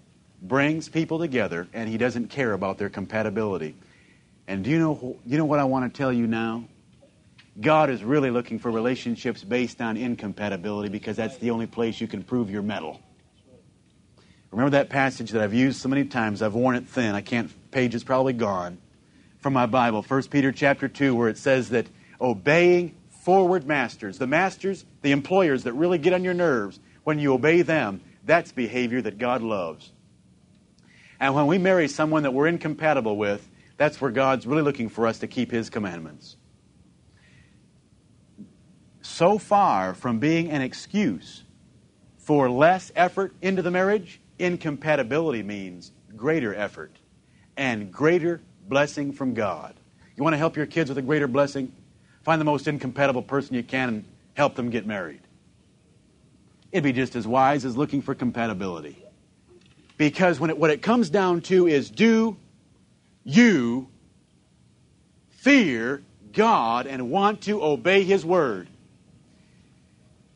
[0.43, 3.75] brings people together and he doesn't care about their compatibility.
[4.47, 6.65] And do you know, you know what I want to tell you now?
[7.61, 12.07] God is really looking for relationships based on incompatibility because that's the only place you
[12.07, 13.01] can prove your mettle.
[14.51, 17.15] Remember that passage that I've used so many times, I've worn it thin.
[17.15, 18.79] I can't, page is probably gone
[19.39, 20.03] from my Bible.
[20.03, 21.87] 1 Peter chapter 2, where it says that
[22.21, 27.33] obeying froward masters, the masters, the employers that really get on your nerves, when you
[27.33, 29.93] obey them, that's behavior that God loves.
[31.21, 35.07] And when we marry someone that we're incompatible with, that's where God's really looking for
[35.07, 36.37] us to keep His commandments.
[39.03, 41.45] So far from being an excuse
[42.19, 46.93] for less effort into the marriage, incompatibility means greater effort
[47.57, 49.75] and greater blessing from God.
[50.17, 51.73] You want to help your kids with a greater blessing?
[52.23, 54.05] Find the most incompatible person you can and
[54.35, 55.21] help them get married.
[56.73, 59.05] It'd be just as wise as looking for compatibility.
[59.97, 62.39] Because when it, what it comes down to is do
[63.25, 63.89] you
[65.29, 66.03] fear
[66.33, 68.70] God and want to obey His word?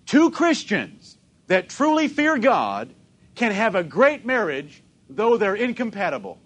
[0.06, 1.16] Two Christians
[1.46, 2.94] that truly fear God
[3.34, 6.38] can have a great marriage though they're incompatible.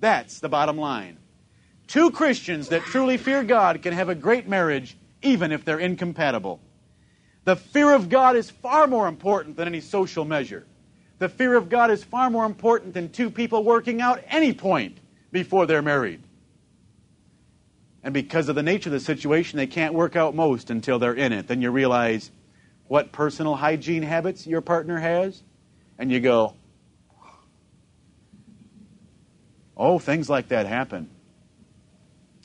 [0.00, 1.18] That's the bottom line.
[1.86, 6.60] Two Christians that truly fear God can have a great marriage even if they're incompatible.
[7.44, 10.66] The fear of God is far more important than any social measure.
[11.18, 14.98] The fear of God is far more important than two people working out any point
[15.30, 16.22] before they're married.
[18.02, 21.14] And because of the nature of the situation, they can't work out most until they're
[21.14, 21.48] in it.
[21.48, 22.30] Then you realize
[22.88, 25.42] what personal hygiene habits your partner has,
[25.98, 26.54] and you go,
[29.76, 31.10] oh, things like that happen.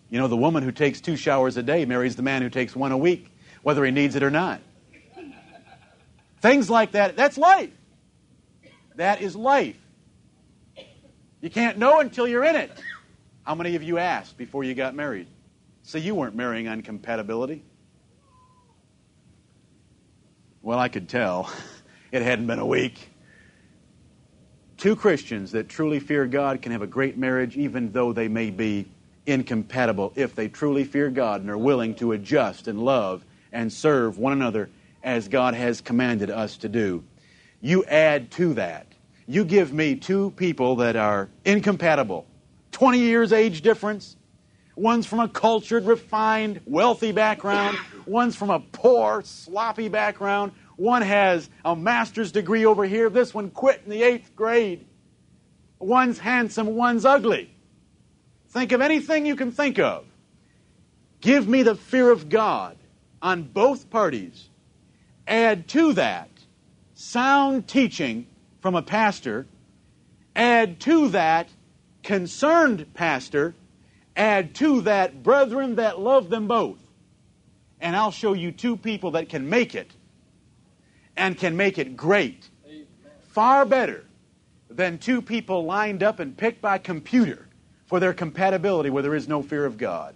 [0.09, 2.75] You know, the woman who takes two showers a day marries the man who takes
[2.75, 3.31] one a week,
[3.63, 4.61] whether he needs it or not.
[6.41, 7.69] Things like that, that's life.
[8.95, 9.77] That is life.
[11.39, 12.71] You can't know until you're in it.
[13.43, 15.27] How many of you asked before you got married?
[15.83, 17.63] So you weren't marrying on compatibility.
[20.61, 21.51] Well, I could tell.
[22.11, 23.09] It hadn't been a week.
[24.75, 28.49] Two Christians that truly fear God can have a great marriage even though they may
[28.49, 28.85] be
[29.25, 33.23] incompatible if they truly fear God and are willing to adjust and love
[33.53, 34.69] and serve one another
[35.03, 37.01] as God has commanded us to do.
[37.61, 38.87] You add to that.
[39.27, 42.25] You give me two people that are incompatible,
[42.73, 44.17] 20 years age difference.
[44.75, 47.77] One's from a cultured, refined, wealthy background.
[48.05, 50.53] One's from a poor, sloppy background.
[50.77, 53.09] One has a master's degree over here.
[53.09, 54.85] This one quit in the eighth grade.
[55.79, 57.51] One's handsome, one's ugly.
[58.49, 60.05] Think of anything you can think of.
[61.21, 62.77] Give me the fear of God
[63.21, 64.49] on both parties.
[65.27, 66.29] Add to that
[66.93, 68.27] sound teaching
[68.61, 69.47] from a pastor.
[70.35, 71.49] Add to that
[72.03, 73.53] concerned pastor.
[74.15, 76.79] Add to that brethren that love them both.
[77.79, 79.91] And I'll show you two people that can make it
[81.17, 82.49] and can make it great.
[83.29, 84.05] Far better
[84.69, 87.47] than two people lined up and picked by computer
[87.85, 90.15] for their compatibility where there is no fear of God.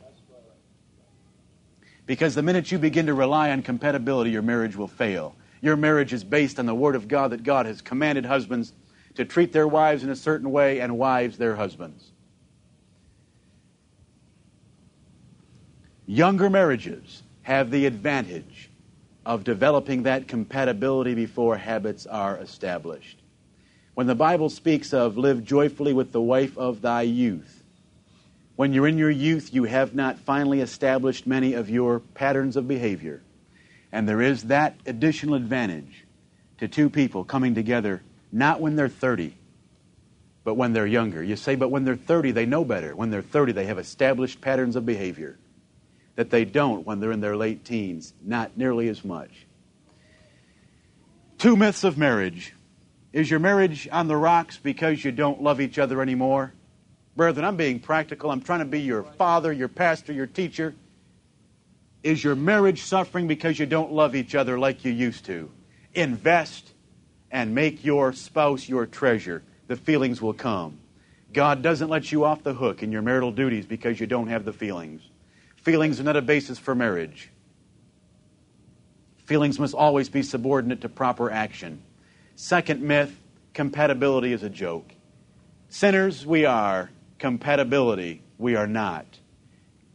[2.06, 5.36] Because the minute you begin to rely on compatibility, your marriage will fail.
[5.62, 8.74] Your marriage is based on the Word of God that God has commanded husbands
[9.16, 12.12] to treat their wives in a certain way and wives their husbands.
[16.08, 18.70] Younger marriages have the advantage
[19.26, 23.18] of developing that compatibility before habits are established.
[23.96, 27.64] When the Bible speaks of live joyfully with the wife of thy youth,
[28.56, 32.68] when you're in your youth, you have not finally established many of your patterns of
[32.68, 33.24] behavior.
[33.92, 36.06] And there is that additional advantage
[36.60, 39.36] to two people coming together, not when they're 30,
[40.44, 41.24] but when they're younger.
[41.24, 42.96] You say, but when they're 30, they know better.
[42.96, 45.40] When they're 30, they have established patterns of behavior
[46.16, 49.46] that they don't when they're in their late teens, not nearly as much.
[51.38, 52.54] Two myths of marriage.
[53.12, 56.54] Is your marriage on the rocks because you don't love each other anymore?
[57.16, 58.30] Brethren, I'm being practical.
[58.30, 60.76] I'm trying to be your father, your pastor, your teacher.
[62.04, 65.50] Is your marriage suffering because you don't love each other like you used to?
[65.94, 66.74] Invest
[67.32, 69.44] and make your spouse your treasure.
[69.68, 70.80] The feelings will come.
[71.34, 74.46] God doesn't let you off the hook in your marital duties because you don't have
[74.46, 75.02] the feelings.
[75.66, 77.32] Feelings are not a basis for marriage.
[79.26, 81.82] Feelings must always be subordinate to proper action.
[82.36, 83.20] Second myth
[83.56, 84.94] compatibility is a joke.
[85.68, 89.08] Sinners we are, compatibility, we are not.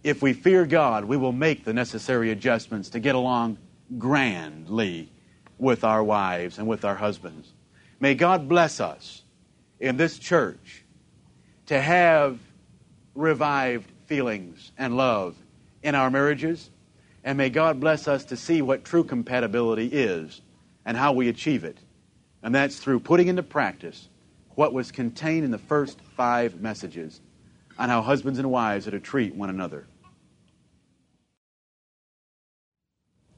[0.03, 3.57] If we fear God, we will make the necessary adjustments to get along
[3.97, 5.09] grandly
[5.57, 7.53] with our wives and with our husbands.
[8.01, 9.23] May God bless us
[9.79, 10.83] in this church
[11.67, 12.41] to have
[13.15, 15.37] revived feelings and love
[15.83, 16.71] in our marriages.
[17.23, 20.41] And may God bless us to see what true compatibility is
[20.85, 21.79] and how we achieve it.
[22.43, 24.09] And that's through putting into practice
[24.55, 27.21] what was contained in the first five messages
[27.79, 29.87] on how husbands and wives are to treat one another.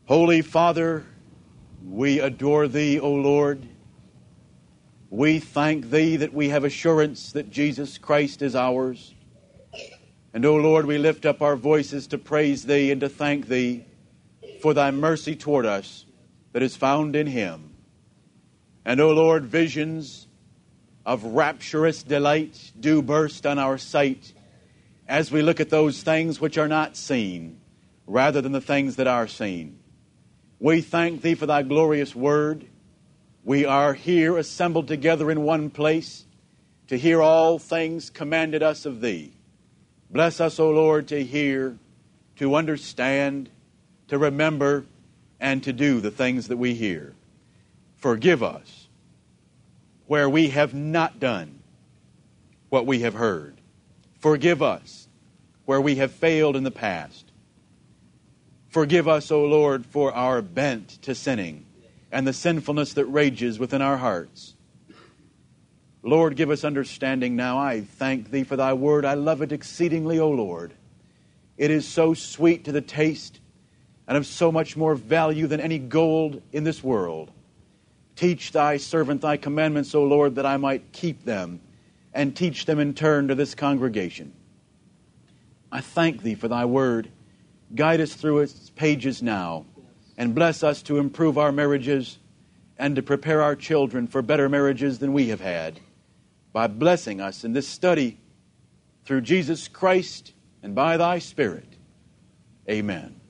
[0.07, 1.05] Holy Father,
[1.89, 3.67] we adore Thee, O Lord.
[5.11, 9.15] We thank Thee that we have assurance that Jesus Christ is ours.
[10.35, 13.85] And, O Lord, we lift up our voices to praise Thee and to thank Thee
[14.61, 16.07] for thy mercy toward us
[16.53, 17.75] that is found in him.
[18.85, 20.27] And, O Lord, visions
[21.05, 24.33] of rapturous delight do burst on our sight
[25.09, 27.61] as we look at those things which are not seen
[28.07, 29.79] rather than the things that are seen.
[30.59, 32.67] We thank thee for thy glorious word.
[33.45, 36.25] We are here assembled together in one place
[36.87, 39.33] to hear all things commanded us of thee.
[40.13, 41.79] Bless us, O Lord, to hear,
[42.37, 43.49] to understand,
[44.09, 44.85] to remember,
[45.41, 47.15] and to do the things that we hear.
[47.97, 48.89] Forgive us
[50.07, 51.61] where we have not done
[52.69, 53.55] what we have heard.
[54.19, 55.09] Forgive us
[55.65, 57.33] where we have failed in the past.
[58.69, 61.65] Forgive us, O Lord, for our bent to sinning
[62.11, 64.55] and the sinfulness that rages within our hearts.
[66.05, 67.59] Lord, give us understanding now.
[67.59, 69.05] I thank Thee for Thy word.
[69.05, 70.75] I love it exceedingly, O Lord.
[71.57, 73.39] It is so sweet to the taste
[74.09, 77.31] and of so much more value than any gold in this world.
[78.17, 81.61] Teach Thy servant Thy commandments, O Lord, that I might keep them
[82.13, 84.33] and teach them in turn to this congregation.
[85.71, 87.11] I thank Thee for Thy word.
[87.77, 89.67] Guide us through its pages now
[90.19, 92.19] and bless us to improve our marriages
[92.77, 95.79] and to prepare our children for better marriages than we have had
[96.53, 98.19] by blessing us in this study
[99.05, 101.77] through Jesus Christ and by thy Spirit.
[102.69, 103.22] Amen.